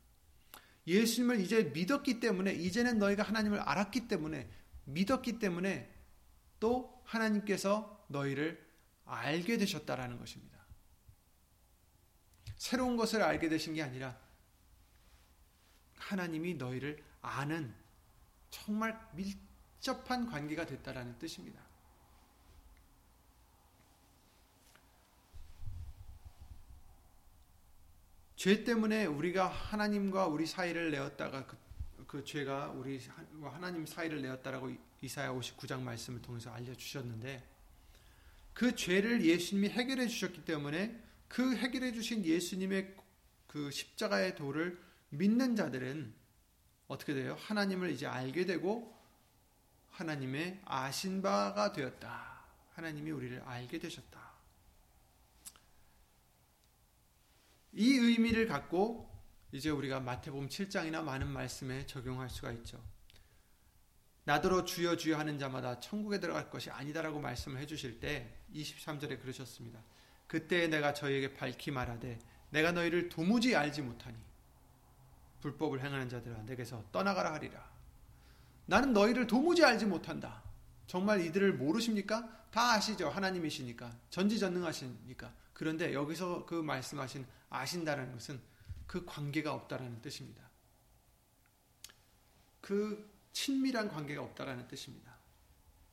예수님을 0.88 1.40
이제 1.40 1.66
믿었기 1.66 2.20
때문에 2.20 2.54
이제는 2.54 2.98
너희가 2.98 3.22
하나님을 3.22 3.60
알았기 3.60 4.08
때문에 4.08 4.50
믿었기 4.86 5.38
때문에 5.38 5.94
또 6.60 7.04
하나님께서 7.06 8.04
너희를 8.08 8.60
알게 9.06 9.60
되셨다라는 9.60 10.18
것입니다. 10.18 10.58
새로운 12.56 12.98
것을 12.98 13.22
알게 13.22 13.50
되신 13.50 13.76
게 13.76 13.84
아니라 13.84 14.18
하나님이 15.98 16.56
너희를 16.56 17.04
아는 17.22 17.81
정말 18.52 19.00
밀접한 19.14 20.30
관계가 20.30 20.66
됐다라는 20.66 21.18
뜻입니다. 21.18 21.60
죄 28.36 28.64
때문에 28.64 29.06
우리가 29.06 29.48
하나님과 29.48 30.28
우리 30.28 30.46
사이를 30.46 30.92
내었다가 30.92 31.46
그, 31.46 31.58
그 32.08 32.24
죄가 32.26 32.70
우리 32.72 33.00
하나님 33.44 33.86
사이를 33.86 34.22
내었다라고 34.22 34.72
이사야 35.02 35.32
59장 35.32 35.82
말씀을 35.82 36.22
통해서 36.22 36.52
알려주셨는데 36.52 37.48
그 38.54 38.76
죄를 38.76 39.24
예수님이 39.24 39.70
해결해 39.70 40.08
주셨기 40.08 40.44
때문에 40.44 41.00
그 41.28 41.56
해결해 41.56 41.94
주신 41.94 42.26
예수님의 42.26 42.96
그 43.48 43.70
십자가의 43.72 44.36
도를 44.36 44.82
믿는 45.10 45.56
자들은 45.56 46.21
어떻게 46.92 47.14
돼요? 47.14 47.38
하나님을 47.40 47.90
이제 47.92 48.06
알게 48.06 48.46
되고 48.46 48.94
하나님의 49.92 50.62
아신 50.66 51.22
바가 51.22 51.72
되었다. 51.72 52.44
하나님이 52.74 53.12
우리를 53.12 53.42
알게 53.46 53.80
되셨다. 53.80 54.32
이 57.74 57.94
의미를 57.94 58.48
갖고 58.48 59.10
이제 59.54 59.70
우리가 59.70 60.02
마태복음 60.02 60.50
7장이나 60.50 61.02
많은 61.02 61.28
말씀에 61.28 61.86
적용할 61.86 62.30
수가 62.30 62.52
있죠. 62.54 62.84
나더러 64.26 64.66
주여 64.66 64.98
주여 64.98 65.18
하는 65.18 65.40
자마다 65.40 65.80
천국에 65.80 66.20
들어갈 66.20 66.50
것이 66.50 66.70
아니다라고 66.70 67.20
말씀을 67.20 67.60
해 67.60 67.66
주실 67.66 68.00
때 68.00 68.38
23절에 68.54 69.22
그러셨습니다. 69.22 69.82
그때 70.28 70.68
내가 70.68 70.94
저희에게 70.94 71.34
밝히 71.34 71.72
말하되 71.72 72.20
내가 72.50 72.72
너희를 72.74 73.10
도무지 73.10 73.56
알지 73.56 73.82
못하니 73.82 74.18
불법을 75.42 75.84
행하는 75.84 76.10
자들아 76.10 76.44
내게서 76.44 76.84
떠나가라 76.92 77.34
하리라. 77.34 77.70
나는 78.66 78.94
너희를 78.94 79.28
도무지 79.28 79.66
알지 79.66 79.86
못한다. 79.86 80.42
정말 80.88 81.22
이들을 81.22 81.54
모르십니까? 81.54 82.48
다 82.52 82.74
아시죠. 82.74 83.10
하나님이시니까 83.10 83.92
전지전능하시니까. 84.10 85.34
그런데 85.54 85.94
여기서 85.94 86.46
그 86.46 86.56
말씀하신 86.56 87.26
아신다라는 87.50 88.14
것은 88.14 88.40
그 88.88 89.06
관계가 89.06 89.54
없다라는 89.54 90.02
뜻입니다. 90.02 90.50
그 92.60 93.10
친밀한 93.34 93.90
관계가 93.90 94.22
없다라는 94.22 94.68
뜻입니다. 94.68 95.16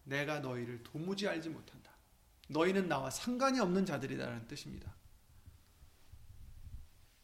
내가 0.05 0.41
너희를 0.41 0.83
도무지 0.83 1.29
알지 1.29 1.49
못한다. 1.51 1.93
너희는 2.49 2.89
나와 2.89 3.11
상관이 3.11 3.61
없는 3.61 3.87
자들이다라는 3.87 4.49
뜻입니다. 4.49 4.95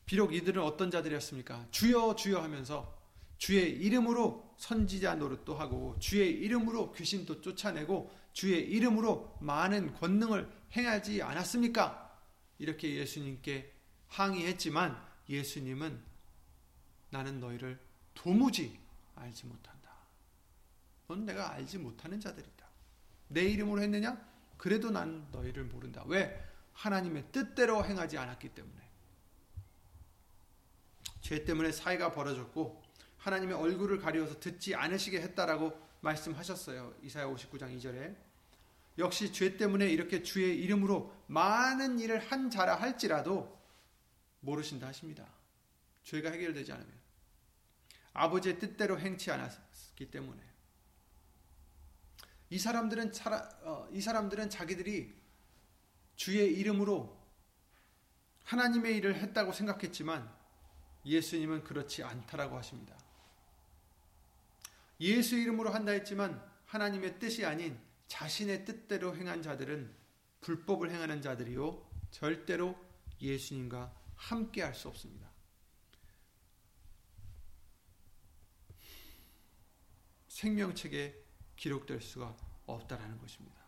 비록 0.06 0.34
이들은 0.34 0.62
어떤 0.62 0.90
자들이었습니까? 0.90 1.68
주여 1.70 2.14
주여 2.16 2.40
하면서 2.42 2.94
주의 3.38 3.70
이름으로 3.70 4.54
선지자 4.58 5.16
노릇도 5.16 5.54
하고 5.54 5.96
주의 5.98 6.30
이름으로 6.30 6.92
귀신도 6.92 7.40
쫓아내고 7.40 8.10
주의 8.32 8.60
이름으로 8.62 9.36
많은 9.40 9.94
권능을 9.94 10.50
행하지 10.72 11.22
않았습니까? 11.22 12.18
이렇게 12.58 12.94
예수님께 12.94 13.72
항의했지만 14.08 15.00
예수님은 15.28 16.00
나는 17.10 17.40
너희를 17.40 17.78
도무지 18.14 18.78
알지 19.16 19.46
못한다. 19.46 19.90
넌 21.08 21.24
내가 21.24 21.52
알지 21.52 21.78
못하는 21.78 22.20
자들이다. 22.20 22.66
내 23.28 23.42
이름으로 23.42 23.82
했느냐? 23.82 24.18
그래도 24.56 24.90
난 24.90 25.26
너희를 25.32 25.64
모른다. 25.64 26.02
왜? 26.06 26.42
하나님의 26.72 27.26
뜻대로 27.32 27.84
행하지 27.84 28.18
않았기 28.18 28.50
때문에. 28.50 28.83
죄 31.24 31.42
때문에 31.42 31.72
사이가 31.72 32.12
벌어졌고 32.12 32.82
하나님의 33.16 33.56
얼굴을 33.56 33.98
가리워서 33.98 34.38
듣지 34.40 34.74
않으시게 34.74 35.22
했다라고 35.22 35.72
말씀하셨어요. 36.02 36.94
이사야 37.02 37.24
59장 37.26 37.74
2절에. 37.78 38.14
역시 38.98 39.32
죄 39.32 39.56
때문에 39.56 39.88
이렇게 39.88 40.22
주의 40.22 40.56
이름으로 40.60 41.12
많은 41.26 41.98
일을 41.98 42.18
한 42.18 42.50
자라 42.50 42.76
할지라도 42.76 43.58
모르신다 44.40 44.86
하십니다. 44.88 45.26
죄가 46.02 46.30
해결되지 46.30 46.72
않으면 46.72 46.92
아버지의 48.12 48.58
뜻대로 48.58 49.00
행치 49.00 49.30
않았기 49.30 50.10
때문에 50.10 50.42
이 52.50 52.58
사람들은 52.58 53.12
차라, 53.12 53.48
어, 53.62 53.88
이 53.90 54.02
사람들은 54.02 54.50
자기들이 54.50 55.14
주의 56.16 56.52
이름으로 56.52 57.18
하나님의 58.44 58.94
일을 58.98 59.16
했다고 59.16 59.52
생각했지만 59.52 60.43
예수님은 61.04 61.64
그렇지 61.64 62.02
않다라고 62.02 62.56
하십니다. 62.56 62.96
예수 65.00 65.36
이름으로 65.36 65.70
한다 65.70 65.92
했지만 65.92 66.42
하나님의 66.66 67.18
뜻이 67.18 67.44
아닌 67.44 67.78
자신의 68.08 68.64
뜻대로 68.64 69.16
행한 69.16 69.42
자들은 69.42 69.94
불법을 70.40 70.90
행하는 70.90 71.20
자들이요 71.20 71.90
절대로 72.10 72.76
예수님과 73.20 73.92
함께 74.16 74.62
할 74.62 74.74
수 74.74 74.88
없습니다. 74.88 75.28
생명책에 80.28 81.24
기록될 81.56 82.00
수가 82.00 82.36
없다라는 82.66 83.18
것입니다. 83.18 83.63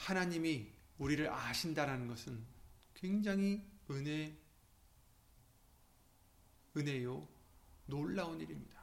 하나님이 0.00 0.66
우리를 0.98 1.28
아신다라는 1.30 2.08
것은 2.08 2.42
굉장히 2.94 3.62
은혜 3.90 4.36
은혜요 6.76 7.28
놀라운 7.86 8.40
일입니다. 8.40 8.80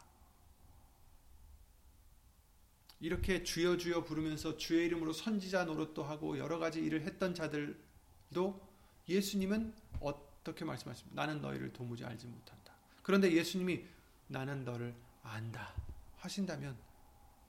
이렇게 3.00 3.44
주여 3.44 3.78
주여 3.78 4.04
부르면서 4.04 4.58
주의 4.58 4.86
이름으로 4.88 5.14
선지자 5.14 5.66
노릇도 5.66 6.04
하고 6.04 6.38
여러 6.38 6.60
가지 6.60 6.80
일을 6.80 7.04
했던 7.04 7.34
자들도 7.34 8.68
예수님은 9.08 9.74
어떻게 10.00 10.66
말씀하십니까? 10.66 11.16
나는 11.16 11.42
너희를 11.42 11.74
도무지 11.74 12.04
알지 12.04 12.28
못한다. 12.28 12.74
그런데 13.04 13.32
예수님이 13.32 13.86
나는 14.28 14.66
너를 14.66 14.96
안다 15.24 15.74
하신다면 16.18 16.78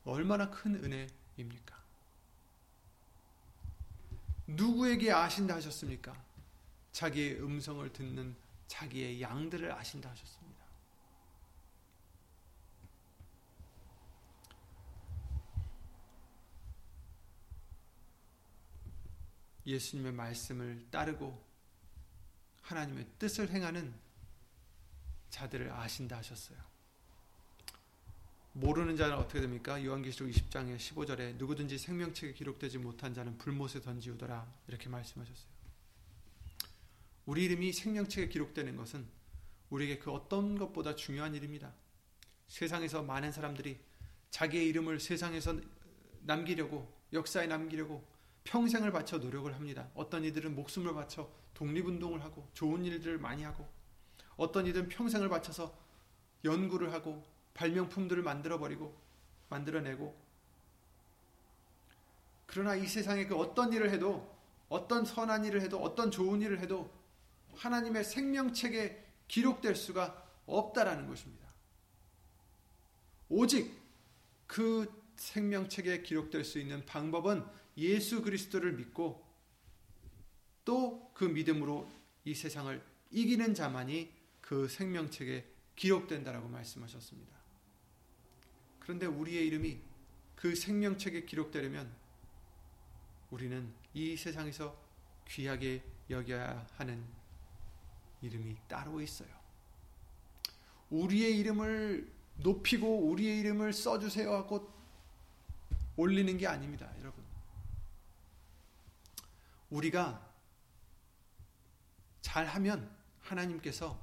얼마나 0.05 0.51
큰 0.51 0.77
은혜입니까? 0.77 1.88
누구에게 4.49 5.13
아신다 5.13 5.57
하셨습니까? 5.57 6.17
자기의 6.93 7.43
음성을 7.43 7.93
듣는 7.93 8.35
자기의 8.67 9.21
양들을 9.21 9.71
아신다 9.71 10.11
하셨습니다. 10.11 10.65
예수님의 19.67 20.13
말씀을 20.13 20.87
따르고 20.91 21.47
하나님의 22.63 23.07
뜻을 23.19 23.51
행하는 23.51 23.95
자들을 25.29 25.71
아신다 25.71 26.17
하셨어요. 26.17 26.59
모르는 28.59 28.97
자는 28.97 29.17
어떻게 29.17 29.41
됩니까? 29.41 29.83
요한계시록 29.85 30.29
20장의 30.31 30.79
15절에 30.79 31.37
누구든지 31.37 31.79
생명책에 31.79 32.33
기록되지 32.33 32.79
못한 32.79 33.15
자는 33.15 33.39
불못에 33.39 33.81
던지우더라 33.81 34.53
이렇게 34.67 34.89
말씀하셨어요. 34.89 35.47
우리 37.27 37.45
이름이 37.45 37.73
생명책에 37.73 38.29
기록되는 38.29 38.75
것은 38.77 39.07
우리에게 39.71 39.99
그 39.99 40.11
어떤 40.11 40.59
것보다 40.59 40.97
중요한 40.97 41.37
일입니다. 41.37 41.73
세상에서 42.49 43.03
많은 43.03 43.31
사람들이 43.31 43.79
자기의 44.31 44.67
이름을 44.69 44.99
세상에서 44.99 45.61
남기려고 46.23 46.93
역사에 47.13 47.47
남기려고 47.47 48.05
평생을 48.43 48.91
바쳐 48.91 49.19
노력을 49.19 49.55
합니다. 49.55 49.89
어떤 49.95 50.25
이들은 50.25 50.57
목숨을 50.57 50.95
바쳐 50.95 51.31
독립운동을 51.55 52.25
하고 52.25 52.49
좋은 52.55 52.85
일들을 52.85 53.19
많이 53.19 53.45
하고 53.45 53.69
어떤 54.37 54.67
이들은 54.67 54.89
평생을 54.89 55.29
바쳐서 55.29 55.79
연구를 56.45 56.93
하고 56.93 57.25
발명품들을 57.55 58.23
만들어 58.23 58.59
버리고 58.59 58.97
만들어내고 59.49 60.17
그러나 62.47 62.75
이 62.77 62.87
세상에 62.87 63.27
그 63.27 63.37
어떤 63.37 63.73
일을 63.73 63.91
해도 63.91 64.37
어떤 64.69 65.05
선한 65.05 65.45
일을 65.45 65.63
해도 65.63 65.79
어떤 65.83 66.11
좋은 66.11 66.41
일을 66.43 66.61
해도 66.61 66.91
하나님의 67.55 68.05
생명책에 68.05 69.05
기록될 69.29 69.75
수가 69.75 70.27
없다라는 70.47 71.09
것입니다. 71.09 71.47
오직 73.29 73.75
그 74.47 74.91
생명책에 75.17 76.03
기록될 76.03 76.45
수 76.45 76.59
있는 76.59 76.87
방법은 76.87 77.45
예수 77.77 78.23
그리스도를 78.23 78.73
믿고 78.73 79.27
또 80.65 81.09
그 81.19 81.25
믿음으로 81.25 81.91
이 82.25 82.33
세상을 82.33 82.81
이기는 83.11 83.53
자만이 83.53 84.09
그 84.41 84.69
생명책에 84.69 85.45
기록된다라고 85.75 86.49
말씀하셨습니다. 86.49 87.38
그런데 88.89 89.05
우리의 89.05 89.47
이름이 89.49 89.79
그 90.35 90.57
생명책에 90.57 91.27
기록되려면 91.27 91.95
우리는 93.31 93.71
이 93.93 94.17
세상에서 94.17 94.75
귀하게 95.29 95.85
여겨야 96.09 96.67
하는 96.79 97.05
이름이 98.23 98.57
따로 98.67 98.99
있어요. 99.03 99.29
우리의 100.89 101.39
이름을 101.39 102.11
높이고 102.39 103.11
우리의 103.11 103.41
이름을 103.41 103.75
써주세요 103.75 104.33
하고 104.33 104.73
올리는 105.95 106.39
게 106.39 106.47
아닙니다, 106.47 106.91
여러분. 107.01 107.23
우리가 109.69 110.27
잘하면 112.23 112.91
하나님께서 113.21 114.01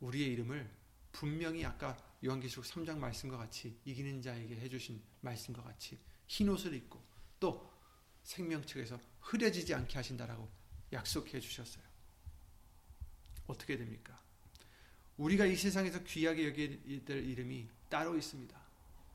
우리의 0.00 0.32
이름을 0.32 0.68
분명히 1.12 1.64
아까 1.64 2.07
요한계시록 2.24 2.64
3장 2.64 2.98
말씀과 2.98 3.36
같이 3.36 3.78
이기는 3.84 4.20
자에게 4.22 4.56
해주신 4.56 5.00
말씀과 5.20 5.62
같이 5.62 5.98
흰 6.26 6.48
옷을 6.48 6.74
입고 6.74 7.00
또 7.38 7.72
생명책에서 8.24 8.98
흐려지지 9.20 9.74
않게 9.74 9.94
하신다라고 9.96 10.48
약속해 10.92 11.40
주셨어요. 11.40 11.84
어떻게 13.46 13.76
됩니까? 13.76 14.20
우리가 15.16 15.46
이 15.46 15.56
세상에서 15.56 16.02
귀하게 16.04 16.48
여겨야 16.48 17.04
될 17.04 17.24
이름이 17.24 17.68
따로 17.88 18.16
있습니다. 18.16 18.58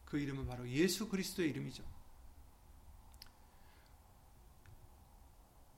그 0.05 0.19
이름은 0.19 0.45
바로 0.47 0.67
예수 0.69 1.07
그리스도의 1.07 1.49
이름이죠. 1.49 1.83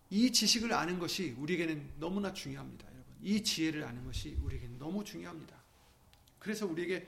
이 0.10 0.32
지식을 0.32 0.74
아는 0.74 1.00
것이 1.00 1.32
우리에게는 1.32 2.00
너무나 2.00 2.32
중요합니다, 2.32 2.88
여러분. 2.88 3.16
이 3.22 3.44
지혜를 3.44 3.84
아는 3.84 4.06
것이 4.06 4.36
우리에게 4.42 4.68
너무 4.80 5.04
중요합니다. 5.04 5.65
그래서 6.46 6.68
우리에게 6.68 7.08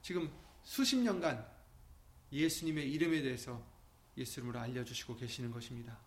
지금 0.00 0.32
수십 0.62 0.96
년간 0.96 1.46
예수님의 2.32 2.90
이름에 2.90 3.20
대해서 3.20 3.62
예수 4.16 4.40
이름으로 4.40 4.58
알려주시고 4.58 5.14
계시는 5.14 5.50
것입니다. 5.50 5.98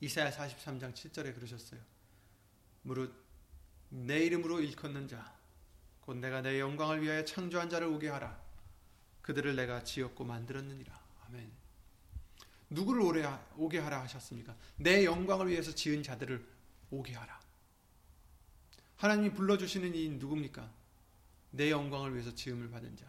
이사야 0.00 0.30
43장 0.30 0.94
7절에 0.94 1.34
그러셨어요. 1.34 1.80
무릇 2.82 3.12
내 3.88 4.24
이름으로 4.26 4.60
일컫는 4.60 5.08
자, 5.08 5.36
곧 6.02 6.18
내가 6.18 6.40
내 6.40 6.60
영광을 6.60 7.02
위하여 7.02 7.24
창조한 7.24 7.68
자를 7.68 7.88
오게 7.88 8.10
하라. 8.10 8.40
그들을 9.22 9.56
내가 9.56 9.82
지었고 9.82 10.22
만들었느니라. 10.22 10.96
아멘. 11.26 11.50
누구를 12.70 13.26
오게 13.56 13.78
하라 13.78 14.02
하셨습니까? 14.02 14.54
내 14.76 15.04
영광을 15.04 15.48
위해서 15.48 15.74
지은 15.74 16.04
자들을 16.04 16.46
오게 16.92 17.14
하라. 17.14 17.37
하나님이 18.98 19.32
불러주시는 19.32 19.94
이 19.94 20.08
누굽니까? 20.10 20.70
내 21.52 21.70
영광을 21.70 22.12
위해서 22.12 22.34
지음을 22.34 22.68
받은 22.70 22.96
자. 22.96 23.06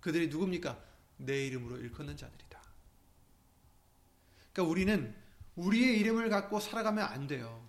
그들이 0.00 0.28
누굽니까? 0.28 0.82
내 1.18 1.46
이름으로 1.46 1.78
일컫는 1.78 2.16
자들이다. 2.16 2.62
그러니까 4.52 4.70
우리는 4.70 5.14
우리의 5.56 5.98
이름을 6.00 6.28
갖고 6.28 6.60
살아가면 6.60 7.04
안 7.04 7.26
돼요. 7.26 7.68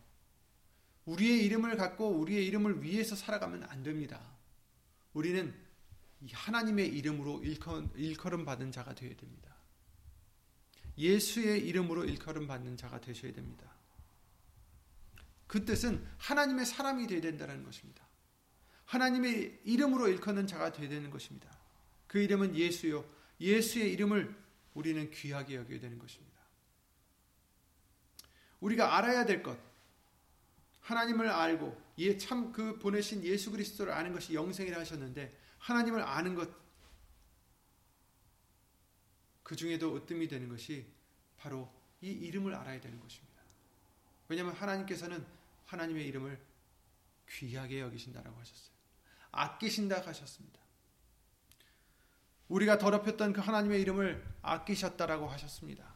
우리의 1.06 1.46
이름을 1.46 1.76
갖고 1.76 2.10
우리의 2.10 2.46
이름을 2.48 2.84
위해서 2.84 3.16
살아가면 3.16 3.64
안 3.64 3.84
됩니다. 3.84 4.22
우리는 5.14 5.54
하나님의 6.32 6.88
이름으로 6.88 7.44
일컬음 7.44 8.46
받은 8.46 8.72
자가 8.72 8.96
되어야 8.96 9.16
됩니다. 9.16 9.54
예수의 10.98 11.68
이름으로 11.68 12.06
일컬음 12.06 12.48
받는 12.48 12.78
자가 12.78 13.02
되셔야 13.02 13.34
됩니다. 13.34 13.66
그 15.48 15.66
뜻은 15.66 16.06
하나님의 16.18 16.66
사람이 16.66 17.08
되어야 17.08 17.22
된다는 17.22 17.64
것입니다. 17.64 18.04
하나님의 18.86 19.62
이름으로 19.64 20.08
일컫는 20.08 20.48
자가 20.48 20.72
되어야 20.72 20.90
되는 20.90 21.10
것입니다. 21.10 21.50
그 22.08 22.20
이름은 22.20 22.56
예수요. 22.56 23.06
예수의 23.40 23.92
이름을 23.94 24.36
우리는 24.74 25.10
귀하게 25.12 25.56
여겨야 25.56 25.80
되는 25.80 26.00
것입니다. 26.00 26.34
우리가 28.60 28.98
알아야 28.98 29.26
될 29.26 29.44
것, 29.44 29.58
하나님을 30.82 31.30
알고 31.30 31.82
예, 32.00 32.18
참 32.18 32.52
그 32.52 32.80
보내신 32.80 33.24
예수 33.24 33.52
그리스도를 33.52 33.94
아는 33.94 34.14
것이 34.14 34.34
영생이라 34.34 34.80
하셨는데 34.80 35.38
하나님을 35.60 36.02
아는 36.02 36.36
것, 36.36 36.50
그 39.44 39.56
중에도 39.56 39.96
으뜸이 39.96 40.28
되는 40.28 40.50
것이 40.50 40.86
바로 41.38 41.72
이 42.02 42.10
이름을 42.10 42.54
알아야 42.54 42.80
되는 42.80 43.00
것입니다. 43.00 43.33
왜냐하면 44.28 44.56
하나님께서는 44.56 45.26
하나님의 45.66 46.08
이름을 46.08 46.40
귀하게 47.30 47.82
여기신다라고 47.82 48.40
하셨어요. 48.40 48.74
아끼신다 49.32 50.06
하셨습니다. 50.06 50.60
우리가 52.48 52.78
더럽혔던 52.78 53.34
그 53.34 53.42
하나님의 53.42 53.82
이름을 53.82 54.24
아끼셨다라고 54.42 55.28
하셨습니다. 55.28 55.94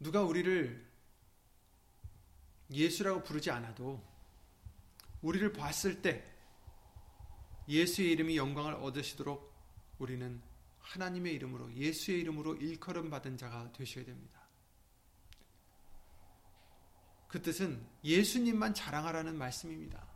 누가 0.00 0.22
우리를 0.22 0.90
예수라고 2.72 3.22
부르지 3.22 3.50
않아도 3.52 4.02
우리를 5.20 5.52
봤을 5.52 6.02
때 6.02 6.28
예수의 7.68 8.10
이름이 8.12 8.36
영광을 8.36 8.74
얻으시도록 8.74 9.52
우리는 9.98 10.42
하나님의 10.82 11.34
이름으로 11.34 11.72
예수의 11.74 12.20
이름으로 12.20 12.56
일컬음 12.56 13.10
받은 13.10 13.36
자가 13.36 13.72
되셔야 13.72 14.04
됩니다. 14.04 14.40
그 17.28 17.40
뜻은 17.40 17.84
예수님만 18.04 18.74
자랑하라는 18.74 19.38
말씀입니다. 19.38 20.06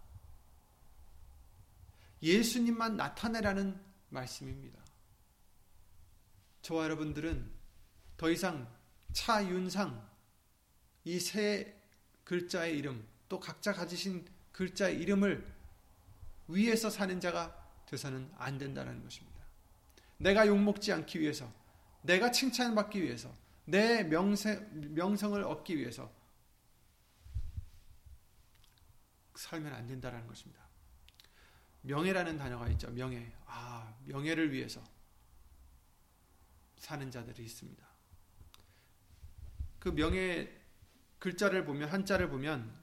예수님만 2.23 2.97
나타내라는 2.97 3.81
말씀입니다. 4.11 4.79
저와 6.63 6.85
여러분들은 6.85 7.51
더 8.17 8.31
이상 8.31 8.71
차윤상 9.13 10.17
이 11.05 11.21
세 11.21 11.77
글자의 12.25 12.77
이름 12.77 13.07
또 13.29 13.39
각자 13.39 13.73
가지신 13.73 14.27
글자의 14.51 14.99
이름을 15.01 15.47
위해서 16.49 16.91
사는 16.91 17.21
자가 17.21 17.85
되서는 17.87 18.31
안 18.37 18.59
된다는 18.59 19.03
것입니다. 19.03 19.36
내가 20.19 20.47
욕먹지 20.47 20.93
않기 20.93 21.21
위해서 21.21 21.53
내가 22.03 22.31
칭찬받기 22.31 23.03
위해서 23.03 23.35
내 23.65 24.05
명세, 24.05 24.61
명성을 24.73 25.43
얻기 25.43 25.77
위해서 25.77 26.13
살면 29.35 29.73
안 29.75 29.87
된다는 29.87 30.27
것입니다. 30.27 30.67
명예라는 31.83 32.39
단어가 32.39 32.69
있죠. 32.71 32.91
명예. 32.91 33.33
아, 33.47 33.95
명예를 34.05 34.53
위해서 34.53 34.83
사는 36.79 37.11
자들이 37.11 37.45
있습니다. 37.45 37.87
그 39.79 39.95
명예 39.95 40.53
글자를 41.19 41.65
보면 41.65 41.89
한자를 41.89 42.29
보면 42.29 42.75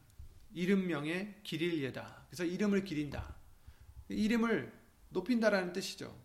이름 0.53 0.87
명예 0.87 1.39
기릴 1.43 1.81
예다. 1.83 2.25
그래서 2.27 2.45
이름을 2.45 2.83
기린다. 2.83 3.35
이름을 4.09 4.71
높인다라는 5.09 5.73
뜻이죠. 5.73 6.15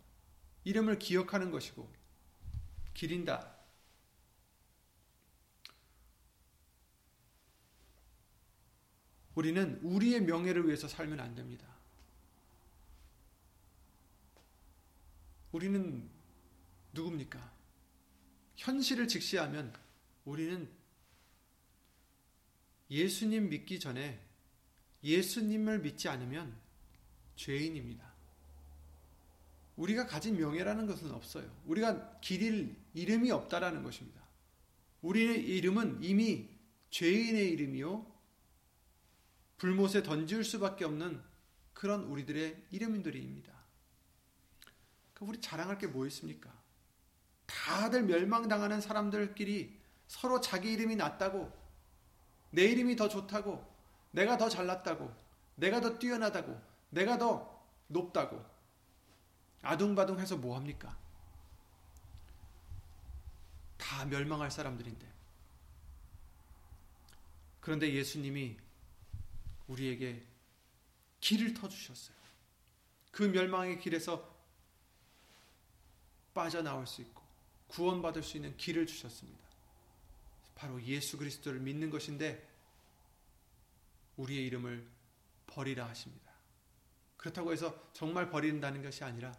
이름을 0.68 0.98
기억하는 0.98 1.50
것이고 1.50 1.90
기린다. 2.92 3.56
우리는 9.34 9.80
우리의 9.82 10.20
명예를 10.20 10.66
위해서 10.66 10.86
살면 10.86 11.20
안 11.20 11.34
됩니다. 11.34 11.66
우리는 15.52 16.06
누굽니까? 16.92 17.50
현실을 18.56 19.08
직시하면 19.08 19.72
우리는 20.26 20.70
예수님 22.90 23.48
믿기 23.48 23.80
전에 23.80 24.20
예수님을 25.02 25.78
믿지 25.78 26.10
않으면 26.10 26.54
죄인입니다. 27.36 28.07
우리가 29.78 30.06
가진 30.06 30.36
명예라는 30.36 30.86
것은 30.86 31.12
없어요. 31.12 31.48
우리가 31.66 32.18
기릴 32.20 32.76
이름이 32.94 33.30
없다라는 33.30 33.82
것입니다. 33.84 34.20
우리의 35.02 35.56
이름은 35.56 36.02
이미 36.02 36.48
죄인의 36.90 37.50
이름이요. 37.50 38.04
불못에 39.56 40.02
던질 40.02 40.44
수밖에 40.44 40.84
없는 40.84 41.22
그런 41.74 42.02
우리들의 42.04 42.64
이름들입니다. 42.70 43.52
그 45.14 45.24
우리 45.24 45.40
자랑할 45.40 45.78
게 45.78 45.86
뭐 45.86 46.06
있습니까? 46.06 46.52
다들 47.46 48.02
멸망당하는 48.02 48.80
사람들끼리 48.80 49.78
서로 50.08 50.40
자기 50.40 50.72
이름이 50.72 50.96
낫다고, 50.96 51.52
내 52.50 52.64
이름이 52.64 52.96
더 52.96 53.08
좋다고, 53.08 53.64
내가 54.10 54.36
더 54.36 54.48
잘났다고, 54.48 55.12
내가 55.54 55.80
더 55.80 55.98
뛰어나다고, 55.98 56.60
내가 56.90 57.18
더 57.18 57.64
높다고, 57.88 58.44
아둥바둥해서 59.62 60.36
뭐 60.36 60.56
합니까? 60.56 60.96
다 63.76 64.04
멸망할 64.04 64.50
사람들인데. 64.50 65.06
그런데 67.60 67.92
예수님이 67.92 68.56
우리에게 69.66 70.24
길을 71.20 71.54
터 71.54 71.68
주셨어요. 71.68 72.16
그 73.10 73.22
멸망의 73.24 73.80
길에서 73.80 74.36
빠져나올 76.32 76.86
수 76.86 77.02
있고 77.02 77.22
구원받을 77.68 78.22
수 78.22 78.36
있는 78.36 78.56
길을 78.56 78.86
주셨습니다. 78.86 79.38
바로 80.54 80.82
예수 80.82 81.16
그리스도를 81.18 81.60
믿는 81.60 81.90
것인데 81.90 82.48
우리의 84.16 84.46
이름을 84.46 84.86
버리라 85.46 85.88
하십니다. 85.88 86.32
그렇다고 87.16 87.52
해서 87.52 87.90
정말 87.92 88.30
버린다는 88.30 88.82
것이 88.82 89.04
아니라 89.04 89.36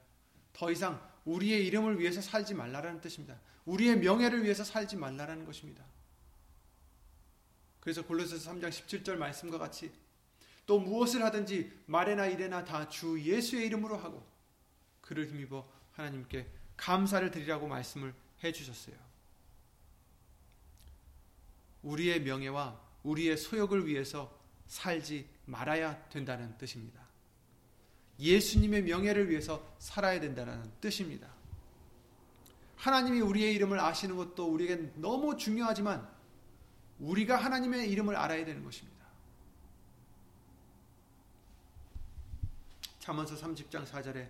더 0.60 0.70
이상 0.70 1.02
우리의 1.24 1.66
이름을 1.68 2.02
위해서 2.02 2.20
살지 2.20 2.54
말라라는 2.54 3.00
뜻입니다. 3.00 3.40
우리의 3.64 3.98
명예를 4.00 4.44
위해서 4.44 4.66
살지 4.66 4.98
말라라는 4.98 5.46
것입니다. 5.46 5.86
그래서 7.80 8.06
골로새서 8.06 8.52
3장 8.52 8.68
17절 8.68 9.16
말씀과 9.16 9.58
같이 9.58 9.90
또 10.66 10.78
무엇을 10.78 11.24
하든지 11.24 11.72
말에나 11.86 12.26
이래나 12.26 12.66
다 12.66 12.90
주 12.90 13.18
예수의 13.22 13.68
이름으로 13.68 13.96
하고 13.96 14.28
그를 15.00 15.30
힘입어 15.30 15.66
하나님께 15.94 16.46
감사를 16.76 17.32
드리라고 17.32 17.66
말씀을 17.66 18.14
해 18.44 18.52
주셨어요. 18.52 18.98
우리의 21.84 22.22
명예와 22.22 22.78
우리의 23.04 23.38
소욕을 23.38 23.88
위해서 23.88 24.38
살지 24.68 25.26
말아야 25.46 26.10
된다는 26.10 26.58
뜻입니다. 26.58 26.99
예수님의 28.20 28.84
명예를 28.84 29.30
위해서 29.30 29.66
살아야 29.80 30.20
된다는 30.20 30.62
뜻입니다. 30.82 31.28
하나님이 32.76 33.22
우리의 33.22 33.54
이름을 33.56 33.80
아시는 33.80 34.16
것도 34.16 34.52
우리에게 34.52 34.92
너무 34.96 35.38
중요하지만 35.38 36.08
우리가 37.00 37.36
하나님의 37.36 37.90
이름을 37.92 38.16
알아야 38.16 38.46
되는 38.46 38.64
것입니다. 38.64 39.00
잠언서 43.00 43.36
30장 43.36 43.86
4절에 43.86 44.30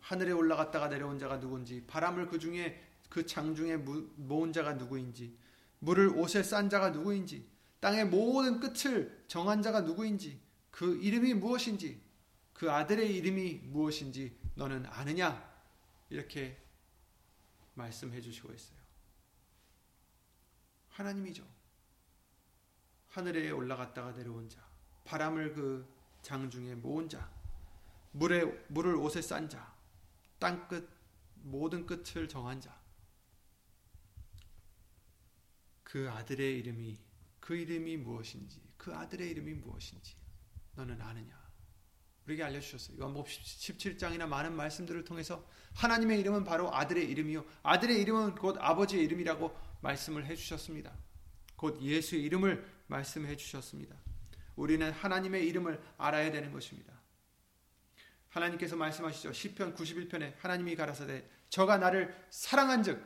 하늘에 0.00 0.32
올라갔다가 0.32 0.88
내려온 0.88 1.18
자가 1.18 1.40
누군지 1.40 1.84
바람을 1.86 2.28
그 2.28 2.38
중에 2.38 2.82
그 3.08 3.26
장중에 3.26 3.76
모은 3.76 4.52
자가 4.52 4.74
누구인지 4.74 5.36
물을 5.80 6.08
옷에 6.16 6.42
싼 6.42 6.70
자가 6.70 6.90
누구인지 6.90 7.44
땅의 7.80 8.06
모든 8.06 8.60
끝을 8.60 9.24
정한 9.26 9.62
자가 9.62 9.80
누구인지 9.80 10.38
그 10.70 10.96
이름이 11.02 11.34
무엇인지 11.34 12.00
그 12.60 12.70
아들의 12.70 13.16
이름이 13.16 13.54
무엇인지 13.54 14.38
너는 14.54 14.84
아느냐 14.84 15.50
이렇게 16.10 16.62
말씀해 17.72 18.20
주시고 18.20 18.52
있어요. 18.52 18.78
하나님이죠. 20.90 21.42
하늘에 23.08 23.48
올라갔다가 23.48 24.12
내려온 24.12 24.46
자, 24.46 24.62
바람을 25.06 25.54
그 25.54 25.90
장중에 26.20 26.74
모은 26.74 27.08
자, 27.08 27.32
물에 28.12 28.44
물을 28.68 28.94
옷에 28.94 29.22
싼 29.22 29.48
자, 29.48 29.74
땅끝 30.38 30.86
모든 31.36 31.86
끝을 31.86 32.28
정한 32.28 32.60
자. 32.60 32.78
그 35.82 36.10
아들의 36.10 36.58
이름이 36.58 37.00
그 37.40 37.56
이름이 37.56 37.96
무엇인지 37.96 38.60
그 38.76 38.94
아들의 38.94 39.30
이름이 39.30 39.54
무엇인지 39.54 40.14
너는 40.74 41.00
아느냐? 41.00 41.39
우리에게 42.26 42.44
알려주셨어요. 42.44 42.98
요한복음 42.98 43.30
17장이나 43.30 44.26
많은 44.26 44.54
말씀들을 44.54 45.04
통해서 45.04 45.44
하나님의 45.74 46.20
이름은 46.20 46.44
바로 46.44 46.74
아들의 46.74 47.08
이름이요. 47.10 47.44
아들의 47.62 48.00
이름은 48.00 48.34
곧 48.34 48.56
아버지의 48.60 49.04
이름이라고 49.04 49.56
말씀을 49.80 50.26
해주셨습니다. 50.26 50.92
곧 51.56 51.80
예수의 51.82 52.22
이름을 52.22 52.64
말씀해 52.86 53.36
주셨습니다. 53.36 53.96
우리는 54.56 54.90
하나님의 54.90 55.46
이름을 55.48 55.82
알아야 55.96 56.30
되는 56.30 56.52
것입니다. 56.52 56.92
하나님께서 58.30 58.76
말씀하시죠. 58.76 59.32
시편 59.32 59.74
91편에 59.74 60.34
하나님이 60.38 60.76
가라사대 60.76 61.24
저가 61.48 61.78
나를 61.78 62.14
사랑한즉 62.30 63.02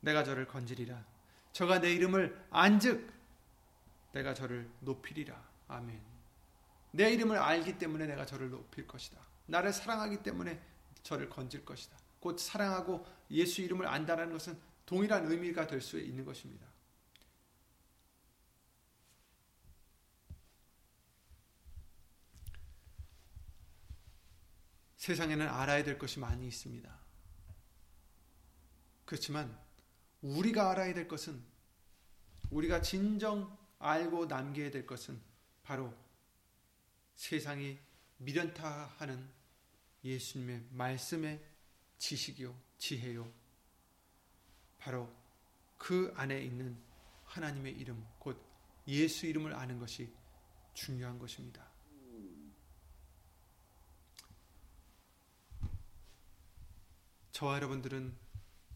내가 0.00 0.24
저를 0.24 0.46
건지리라. 0.46 1.04
저가 1.52 1.80
내 1.80 1.92
이름을 1.94 2.46
안즉 2.50 3.12
내가 4.12 4.34
저를 4.34 4.68
높이리라. 4.80 5.40
아멘. 5.68 6.09
내 6.92 7.12
이름을 7.12 7.36
알기 7.36 7.78
때문에 7.78 8.06
내가 8.06 8.26
저를 8.26 8.50
높일 8.50 8.86
것이다. 8.86 9.20
나를 9.46 9.72
사랑하기 9.72 10.22
때문에 10.22 10.60
저를 11.02 11.28
건질 11.28 11.64
것이다. 11.64 11.96
곧 12.20 12.38
사랑하고 12.38 13.06
예수 13.30 13.62
이름을 13.62 13.86
안다라는 13.86 14.32
것은 14.32 14.58
동일한 14.86 15.30
의미가 15.30 15.66
될 15.66 15.80
수 15.80 15.98
있는 15.98 16.24
것입니다. 16.24 16.66
세상에는 24.96 25.48
알아야 25.48 25.82
될 25.82 25.98
것이 25.98 26.20
많이 26.20 26.46
있습니다. 26.46 26.94
그렇지만 29.06 29.58
우리가 30.20 30.70
알아야 30.70 30.92
될 30.92 31.08
것은 31.08 31.42
우리가 32.50 32.82
진정 32.82 33.56
알고 33.78 34.26
남겨야 34.26 34.70
될 34.70 34.86
것은 34.86 35.18
바로 35.62 35.94
세상이 37.20 37.78
미련타 38.16 38.94
하는 38.96 39.30
예수님의 40.02 40.68
말씀의 40.70 41.44
지식이요 41.98 42.58
지혜요 42.78 43.30
바로 44.78 45.14
그 45.76 46.10
안에 46.16 46.42
있는 46.42 46.82
하나님의 47.24 47.74
이름 47.74 48.02
곧 48.18 48.42
예수 48.88 49.26
이름을 49.26 49.52
아는 49.52 49.78
것이 49.78 50.10
중요한 50.72 51.18
것입니다. 51.18 51.70
저와 57.32 57.56
여러분들은 57.56 58.16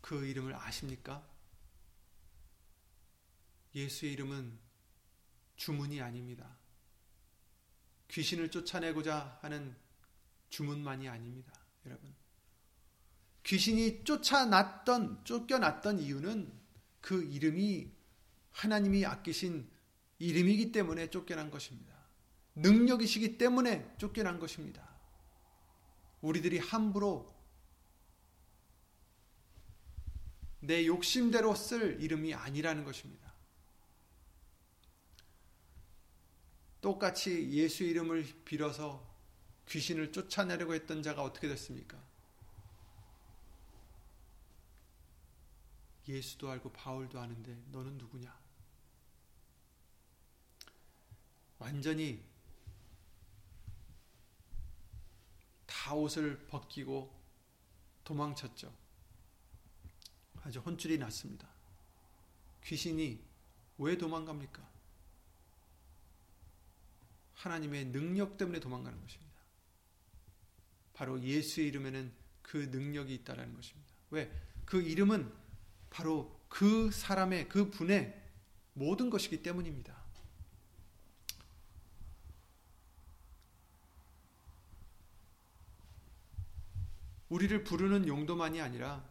그 0.02 0.26
이름을 0.26 0.54
아십니까? 0.54 1.26
예수의 3.74 4.12
이름은 4.12 4.58
주문이 5.56 6.02
아닙니다. 6.02 6.63
귀신을 8.14 8.48
쫓아내고자 8.48 9.38
하는 9.42 9.74
주문만이 10.48 11.08
아닙니다. 11.08 11.52
여러분. 11.84 12.14
귀신이 13.42 14.04
쫓아났던, 14.04 15.24
쫓겨났던 15.24 15.98
이유는 15.98 16.50
그 17.00 17.24
이름이 17.24 17.90
하나님이 18.52 19.04
아끼신 19.04 19.68
이름이기 20.20 20.70
때문에 20.70 21.10
쫓겨난 21.10 21.50
것입니다. 21.50 21.92
능력이시기 22.54 23.36
때문에 23.36 23.96
쫓겨난 23.98 24.38
것입니다. 24.38 24.88
우리들이 26.20 26.60
함부로 26.60 27.34
내 30.60 30.86
욕심대로 30.86 31.56
쓸 31.56 32.00
이름이 32.00 32.32
아니라는 32.32 32.84
것입니다. 32.84 33.23
똑같이 36.84 37.50
예수 37.50 37.82
이름을 37.82 38.44
빌어서 38.44 39.02
귀신을 39.70 40.12
쫓아내려고 40.12 40.74
했던 40.74 41.02
자가 41.02 41.22
어떻게 41.22 41.48
됐습니까? 41.48 41.98
예수도 46.06 46.50
알고 46.50 46.72
바울도 46.72 47.18
아는데 47.18 47.58
너는 47.72 47.96
누구냐? 47.96 48.38
완전히 51.58 52.22
다 55.64 55.94
옷을 55.94 56.46
벗기고 56.48 57.18
도망쳤죠. 58.04 58.70
아주 60.42 60.58
혼쭐이 60.60 60.98
났습니다. 60.98 61.48
귀신이 62.62 63.24
왜 63.78 63.96
도망갑니까? 63.96 64.73
하나님의 67.44 67.92
능력 67.92 68.38
때문에 68.38 68.58
도망가는 68.58 68.98
것입니다. 69.00 69.34
바로 70.94 71.20
예수의 71.20 71.68
이름에는 71.68 72.10
그 72.40 72.56
능력이 72.56 73.14
있다라는 73.16 73.54
것입니다. 73.54 73.92
왜? 74.10 74.30
그 74.64 74.80
이름은 74.80 75.30
바로 75.90 76.40
그 76.48 76.90
사람의 76.90 77.48
그 77.50 77.70
분의 77.70 78.22
모든 78.72 79.10
것이기 79.10 79.42
때문입니다. 79.42 79.94
우리를 87.28 87.64
부르는 87.64 88.06
용도만이 88.06 88.60
아니라 88.60 89.04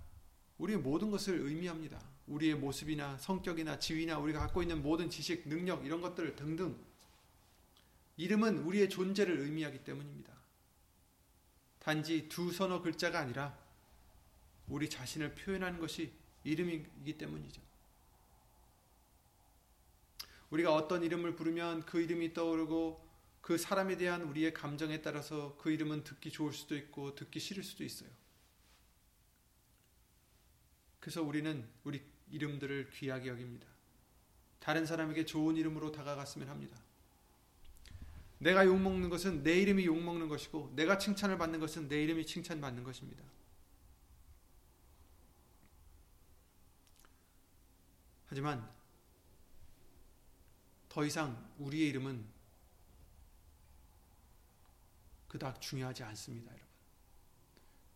우리의 0.57 0.79
모든 0.79 1.11
것을 1.11 1.39
의미합니다. 1.39 2.01
우리의 2.27 2.55
모습이나 2.55 3.17
성격이나 3.17 3.77
지위나 3.79 4.17
우리가 4.17 4.39
갖고 4.39 4.61
있는 4.61 4.81
모든 4.81 5.09
지식, 5.09 5.47
능력 5.47 5.85
이런 5.85 6.01
것들 6.01 6.35
등등 6.35 6.92
이름은 8.17 8.59
우리의 8.59 8.89
존재를 8.89 9.39
의미하기 9.39 9.83
때문입니다. 9.83 10.33
단지 11.79 12.29
두 12.29 12.51
서너 12.51 12.81
글자가 12.81 13.19
아니라 13.19 13.57
우리 14.67 14.89
자신을 14.89 15.35
표현하는 15.35 15.79
것이 15.79 16.13
이름이기 16.43 17.17
때문이죠. 17.17 17.61
우리가 20.51 20.73
어떤 20.73 21.03
이름을 21.03 21.35
부르면 21.35 21.85
그 21.85 21.99
이름이 21.99 22.33
떠오르고 22.33 23.03
그 23.41 23.57
사람에 23.57 23.97
대한 23.97 24.21
우리의 24.21 24.53
감정에 24.53 25.01
따라서 25.01 25.57
그 25.57 25.71
이름은 25.71 26.03
듣기 26.03 26.31
좋을 26.31 26.53
수도 26.53 26.77
있고 26.77 27.15
듣기 27.15 27.39
싫을 27.39 27.63
수도 27.63 27.83
있어요. 27.83 28.09
그래서 30.99 31.21
우리는 31.21 31.67
우리 31.83 32.01
이름들을 32.31 32.91
귀하게 32.91 33.29
여깁니다. 33.29 33.67
다른 34.59 34.85
사람에게 34.85 35.25
좋은 35.25 35.57
이름으로 35.57 35.91
다가갔으면 35.91 36.47
합니다. 36.47 36.77
내가 38.43 38.65
욕먹는 38.65 39.09
것은 39.09 39.41
내 39.41 39.59
이름이 39.61 39.85
욕먹는 39.85 40.27
것이고 40.27 40.73
내가 40.75 40.97
칭찬을 40.97 41.37
받는 41.37 41.59
것은 41.59 41.87
내 41.87 42.03
이름이 42.03 42.25
칭찬받는 42.25 42.83
것입니다. 42.83 43.23
하지만 48.27 48.69
더 50.89 51.05
이상 51.05 51.51
우리의 51.57 51.89
이름은 51.89 52.25
그닥 55.27 55.61
중요하지 55.61 56.03
않습니다, 56.03 56.51
여러분. 56.51 56.67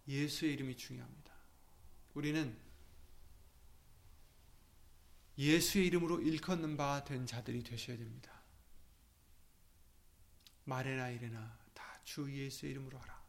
예수의 0.08 0.54
이름이 0.54 0.78
중요합니다. 0.78 1.34
우리는 2.14 2.58
예수의 5.38 5.88
이름으로 5.88 6.22
일컫는 6.22 6.78
바 6.78 7.04
된 7.04 7.26
자들이 7.28 7.64
되셔야 7.64 7.98
됩니다. 7.98 8.37
말해나 10.68 11.10
이래나 11.10 11.58
다 11.74 11.98
주 12.04 12.32
예수의 12.32 12.72
이름으로 12.72 12.98
하라. 13.00 13.22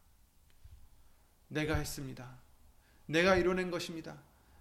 내가 1.49 1.75
했습니다. 1.75 2.39
내가 3.07 3.35
이뤄낸 3.35 3.71
것입니다. 3.71 4.17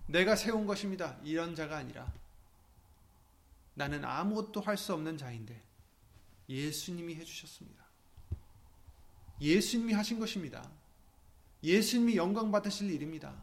내가 0.07 0.35
세운 0.35 0.67
것입니다. 0.67 1.21
이런 1.23 1.55
자가 1.55 1.77
아니라 1.77 2.13
나는 3.75 4.05
아무것도 4.05 4.61
할 4.61 4.77
수 4.77 4.93
없는 4.95 5.19
자인데 5.19 5.63
예수님이 6.49 7.15
해주셨습니다. 7.15 7.85
예수님이 9.41 9.93
하신 9.93 10.19
것입니다. 10.19 10.69
예수님이 11.63 12.17
영광 12.17 12.51
받으실 12.51 12.91
일입니다. 12.91 13.41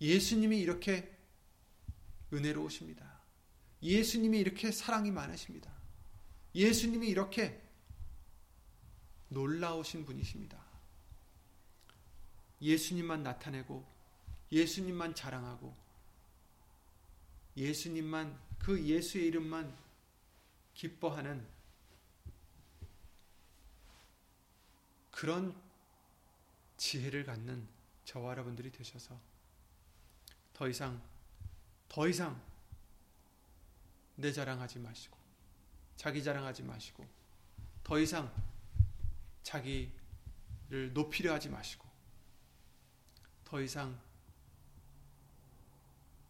예수님이 0.00 0.60
이렇게 0.60 1.16
은혜로우십니다. 2.32 3.04
예수님이 3.82 4.38
이렇게 4.38 4.70
사랑이 4.70 5.10
많으십니다. 5.10 5.72
예수님이 6.54 7.08
이렇게 7.08 7.63
놀라우신 9.34 10.04
분이십니다. 10.04 10.58
예수님만 12.62 13.22
나타내고 13.22 13.84
예수님만 14.50 15.14
자랑하고 15.14 15.76
예수님만 17.56 18.38
그 18.58 18.82
예수의 18.82 19.26
이름만 19.26 19.76
기뻐하는 20.72 21.46
그런 25.10 25.54
지혜를 26.76 27.24
갖는 27.24 27.68
저와 28.04 28.30
여러분들이 28.30 28.72
되셔서 28.72 29.18
더 30.52 30.68
이상 30.68 31.00
더 31.88 32.08
이상 32.08 32.40
내 34.16 34.32
자랑하지 34.32 34.78
마시고 34.78 35.16
자기 35.96 36.22
자랑하지 36.22 36.62
마시고 36.62 37.06
더 37.82 37.98
이상 37.98 38.32
자기를 39.44 40.92
높이려 40.92 41.32
하지 41.32 41.48
마시고 41.48 41.86
더 43.44 43.60
이상 43.60 43.98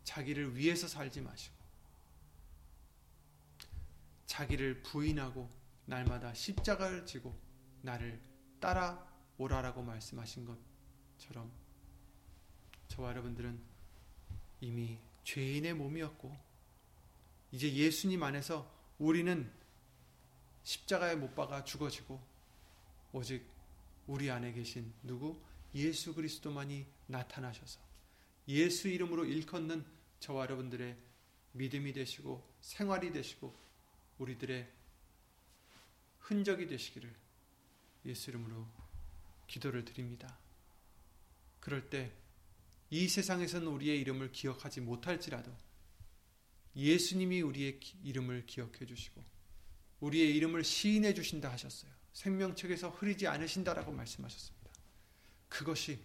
자기를 0.03 0.57
위해서 0.57 0.87
살지 0.87 1.23
마시고 1.23 1.55
자기를 4.27 4.83
부인하고 4.83 5.49
날마다 5.87 6.35
십자가를 6.35 7.07
지고 7.07 7.39
나를 7.83 8.21
따라오라라고 8.61 9.83
말씀하신 9.83 10.45
것처럼 11.17 11.51
저와 12.89 13.11
여러분들은 13.11 13.61
이미 14.61 14.99
죄인의 15.25 15.75
몸이었고 15.75 16.37
이제 17.53 17.73
예수님 17.73 18.23
안에서 18.23 18.71
우리는 18.99 19.51
십자가에 20.65 21.15
못 21.15 21.35
박아 21.35 21.65
죽어지고 21.65 22.34
오직 23.15 23.47
우리 24.07 24.31
안에 24.31 24.53
계신 24.53 24.93
누구 25.03 25.41
예수 25.75 26.15
그리스도만이 26.15 26.87
나타나셔서 27.07 27.81
예수 28.49 28.89
이름으로 28.89 29.25
일컫는 29.25 29.83
저와 30.21 30.43
여러분들의 30.43 30.97
믿음이 31.53 31.95
되시고 31.95 32.47
생활이 32.61 33.11
되시고 33.13 33.55
우리들의 34.19 34.71
흔적이 36.21 36.67
되시기를 36.67 37.11
예수 38.05 38.29
이름으로 38.29 38.67
기도를 39.47 39.87
드립니다. 39.87 40.39
그럴 41.61 41.89
때 41.89 42.13
이 42.91 43.09
세상에서는 43.09 43.67
우리의 43.67 44.01
이름을 44.01 44.33
기억하지 44.33 44.81
못할지라도 44.81 45.51
예수님이 46.77 47.41
우리의 47.41 47.81
이름을 48.05 48.47
기억해 48.47 48.87
주시고 48.87 49.21
우리의 50.01 50.37
이름을 50.37 50.65
시인해 50.65 51.15
주신다 51.15 51.51
하셨어요. 51.51 51.91
생명책에서 52.15 52.91
흐리지 52.91 53.27
않으신다라고 53.27 53.93
말씀하셨습니다. 53.93 54.71
그것이 55.49 56.01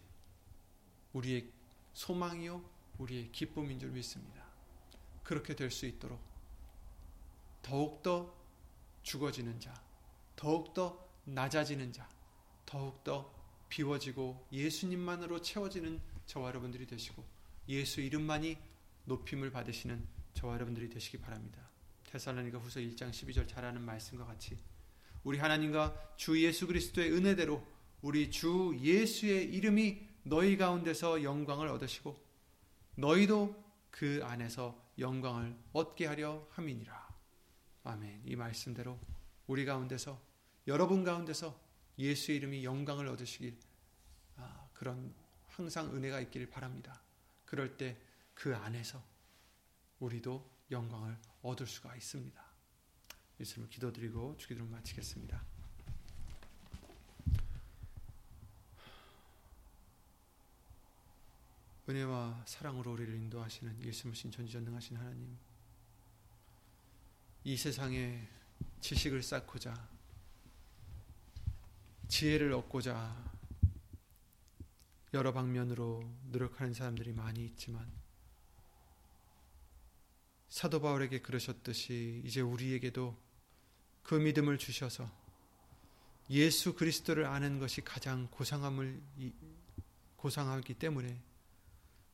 우리의 1.13 1.49
소망이요 1.93 2.63
우리의 2.97 3.31
기쁨인 3.31 3.79
줄 3.79 3.91
믿습니다. 3.91 4.43
그렇게 5.23 5.55
될 5.55 5.71
수 5.71 5.85
있도록 5.85 6.19
더욱더 7.61 8.35
죽어지는 9.03 9.59
자, 9.59 9.73
더욱더 10.35 11.07
낮아지는 11.25 11.93
자, 11.93 12.09
더욱더 12.65 13.33
비워지고 13.69 14.47
예수님만으로 14.51 15.41
채워지는 15.41 16.01
저와 16.25 16.47
여러분들이 16.49 16.87
되시고 16.87 17.23
예수 17.67 18.01
이름만이 18.01 18.57
높임을 19.05 19.51
받으시는 19.51 20.07
저와 20.33 20.55
여러분들이 20.55 20.89
되시기 20.89 21.19
바랍니다. 21.19 21.69
테살로니가 22.05 22.57
후서 22.57 22.79
1장 22.79 23.11
12절 23.11 23.47
잘 23.47 23.65
아는 23.65 23.81
말씀과 23.81 24.25
같이 24.25 24.57
우리 25.23 25.37
하나님과 25.37 26.15
주 26.17 26.41
예수 26.43 26.67
그리스도의 26.67 27.11
은혜대로 27.11 27.65
우리 28.01 28.31
주 28.31 28.75
예수의 28.79 29.53
이름이 29.53 30.07
너희 30.23 30.57
가운데서 30.57 31.23
영광을 31.23 31.67
얻으시고 31.67 32.21
너희도 32.95 33.55
그 33.89 34.21
안에서 34.23 34.79
영광을 34.97 35.55
얻게 35.73 36.05
하려 36.05 36.47
함이니라. 36.51 37.09
아멘. 37.83 38.21
이 38.25 38.35
말씀대로 38.35 38.99
우리 39.47 39.65
가운데서 39.65 40.21
여러분 40.67 41.03
가운데서 41.03 41.59
예수의 41.97 42.37
이름이 42.37 42.63
영광을 42.63 43.07
얻으시길 43.07 43.57
아, 44.37 44.67
그런 44.73 45.13
항상 45.47 45.93
은혜가 45.95 46.19
있기를 46.21 46.49
바랍니다. 46.49 47.01
그럴 47.45 47.77
때 47.77 48.09
그 48.39 48.55
안에서 48.55 49.03
우리도 49.99 50.49
영광을 50.71 51.17
얻을 51.41 51.67
수가 51.67 51.93
있습니다. 51.97 52.48
예수님을 53.39 53.69
기도드리고 53.69 54.35
주기도를 54.37 54.69
마치겠습니다. 54.69 55.41
은혜와 61.87 62.43
사랑으로 62.45 62.91
우리를 62.91 63.15
인도하시는 63.15 63.83
예수님 63.83 64.13
전지전능하신 64.13 64.97
하나님 64.97 65.35
이 67.43 67.57
세상에 67.57 68.27
지식을 68.81 69.23
쌓고자 69.23 69.89
지혜를 72.07 72.53
얻고자 72.53 73.33
여러 75.15 75.33
방면으로 75.33 76.03
노력하는 76.25 76.73
사람들이 76.73 77.13
많이 77.13 77.43
있지만 77.45 77.91
사도 80.49 80.81
바울에게 80.81 81.21
그러셨듯이 81.21 82.21
이제 82.23 82.41
우리에게도 82.41 83.28
그 84.03 84.15
믿음을 84.15 84.57
주셔서 84.57 85.09
예수 86.29 86.75
그리스도를 86.75 87.25
아는 87.25 87.59
것이 87.59 87.81
가장 87.81 88.27
고상함을 88.31 89.01
고상하기 90.15 90.73
때문에 90.75 91.19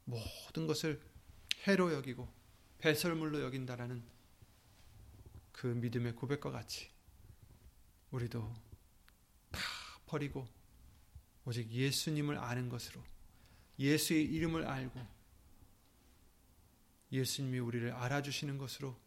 모든 0.06 0.68
것을 0.68 1.02
해로 1.68 1.94
여기고 1.94 2.28
배설물로 2.80 3.42
여긴다라는 3.42 4.04
그 5.52 5.68
믿음의 5.68 6.16
고백과 6.16 6.52
같이 6.52 6.90
우리도 8.12 8.54
다 9.52 9.60
버리고 10.06 10.48
오직 11.46 11.70
예수님을 11.72 12.38
아는 12.38 12.70
것으로 12.70 13.02
예수의 13.80 14.24
이름을 14.24 14.66
알고 14.66 15.00
예수님이 17.12 17.60
우리를 17.60 17.92
알아주시는 17.92 18.58
것으로 18.58 18.98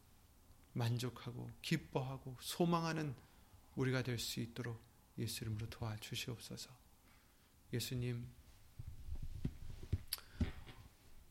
만족하고 0.78 1.50
기뻐하고 1.60 2.36
소망하는 2.40 3.14
우리가 3.76 4.02
될 4.02 4.18
수 4.18 4.40
있도록 4.40 4.80
예수 5.18 5.44
이름으로 5.44 5.68
도와주시옵소서. 5.68 6.70
예수님, 7.72 8.26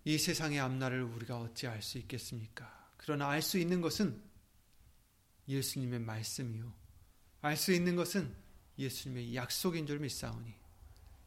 이 0.06 0.18
세상의 0.18 0.60
앞날을 0.60 1.02
우리가 1.04 1.40
어찌 1.40 1.68
알 1.68 1.82
수 1.82 1.98
있겠습니까? 1.98 2.92
그러나 2.98 3.30
알 3.30 3.42
수 3.42 3.58
있는 3.58 3.82
것은 3.82 4.22
예수님의 5.48 6.00
말씀이요. 6.00 6.72
알 7.42 7.56
수 7.56 7.72
있는 7.72 7.96
것은 7.96 8.34
예수님의 8.78 9.36
약속인 9.36 9.88
줄 9.88 10.00
믿사오니 10.00 10.54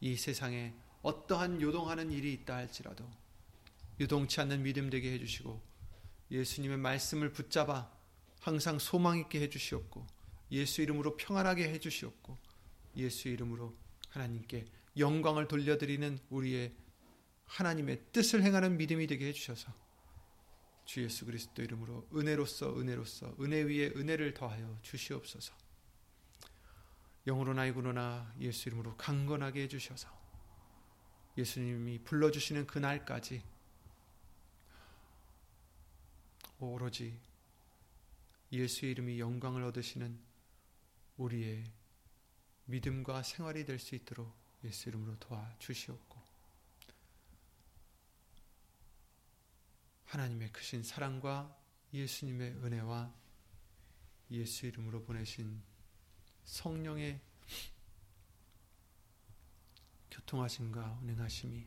이 0.01 0.15
세상에 0.15 0.73
어떠한 1.01 1.61
요동하는 1.61 2.11
일이 2.11 2.33
있다 2.33 2.55
할지라도 2.55 3.09
유동치 3.99 4.39
않는 4.41 4.63
믿음 4.63 4.89
되게 4.89 5.11
해주시고 5.13 5.61
예수님의 6.29 6.77
말씀을 6.77 7.31
붙잡아 7.33 8.00
항상 8.41 8.79
소망 8.79 9.19
있게 9.19 9.39
해 9.39 9.49
주시옵고 9.49 10.05
예수 10.51 10.81
이름으로 10.81 11.15
평안하게 11.15 11.69
해 11.69 11.79
주시옵고 11.79 12.37
예수 12.97 13.29
이름으로 13.29 13.77
하나님께 14.09 14.65
영광을 14.97 15.47
돌려드리는 15.47 16.19
우리의 16.29 16.75
하나님의 17.45 18.01
뜻을 18.11 18.43
행하는 18.43 18.77
믿음이 18.77 19.07
되게 19.07 19.27
해 19.27 19.31
주셔서 19.31 19.71
주 20.85 21.03
예수 21.03 21.25
그리스도 21.25 21.61
이름으로 21.61 22.09
은혜로서 22.13 22.77
은혜로서 22.77 23.35
은혜 23.39 23.61
위에 23.61 23.91
은혜를 23.95 24.33
더하여 24.33 24.77
주시옵소서. 24.81 25.53
영으로나 27.27 27.67
이구로나 27.67 28.33
예수 28.39 28.69
이름으로 28.69 28.97
강건하게 28.97 29.63
해 29.63 29.67
주셔서 29.67 30.09
예수님이 31.37 31.99
불러 31.99 32.31
주시는 32.31 32.65
그날까지 32.65 33.43
오로지 36.59 37.19
예수의 38.51 38.91
이름이 38.91 39.19
영광을 39.19 39.63
얻으시는 39.63 40.19
우리의 41.17 41.63
믿음과 42.65 43.23
생활이 43.23 43.65
될 43.65 43.79
수 43.79 43.95
있도록 43.95 44.33
예수 44.63 44.89
이름으로 44.89 45.17
도와주시옵고 45.19 46.21
하나님의 50.05 50.51
크신 50.51 50.83
사랑과 50.83 51.57
예수님의 51.93 52.51
은혜와 52.63 53.13
예수 54.31 54.65
이름으로 54.65 55.03
보내신 55.03 55.61
성령의 56.43 57.19
교통하심과 60.11 60.99
운행하심이 61.01 61.65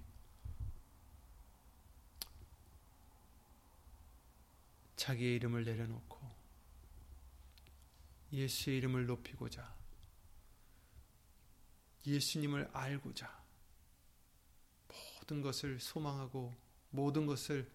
자기의 4.96 5.36
이름을 5.36 5.64
내려놓고 5.64 6.13
예수의 8.34 8.78
이름을 8.78 9.06
높이고자 9.06 9.74
예수님을 12.06 12.68
알고자 12.72 13.44
모든 15.18 15.40
것을 15.40 15.80
소망하고 15.80 16.52
모든 16.90 17.26
것을 17.26 17.70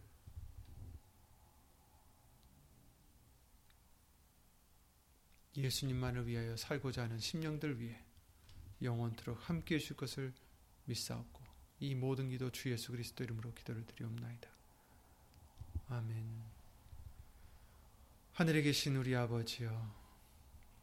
예수님만을 5.55 6.27
위하여 6.27 6.55
살고자 6.55 7.03
하는 7.03 7.19
심령들 7.19 7.79
위해 7.79 8.01
영원토록 8.81 9.49
함께 9.49 9.75
해줄 9.75 9.97
것을 9.97 10.33
믿사옵고 10.85 11.43
이 11.79 11.95
모든 11.95 12.29
기도 12.29 12.51
주 12.51 12.71
예수 12.71 12.91
그리스도 12.91 13.23
이름으로 13.23 13.53
기도를 13.53 13.85
드리옵나이다. 13.85 14.49
아멘. 15.89 16.43
하늘에 18.33 18.61
계신 18.61 18.95
우리 18.95 19.15
아버지여 19.15 19.98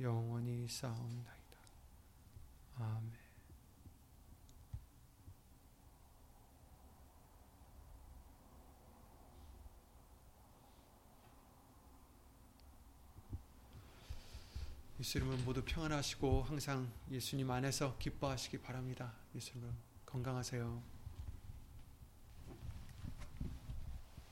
영원히 0.00 0.66
쌓옵나이다. 0.68 1.32
아멘 2.78 3.22
예수님은 15.02 15.44
모두 15.44 15.64
평안하시고 15.64 16.44
항상 16.44 16.88
예수님 17.10 17.50
안에서 17.50 17.98
기뻐하시기 17.98 18.58
바랍니다. 18.58 19.12
예수님 19.34 19.68
건강하세요. 20.06 20.91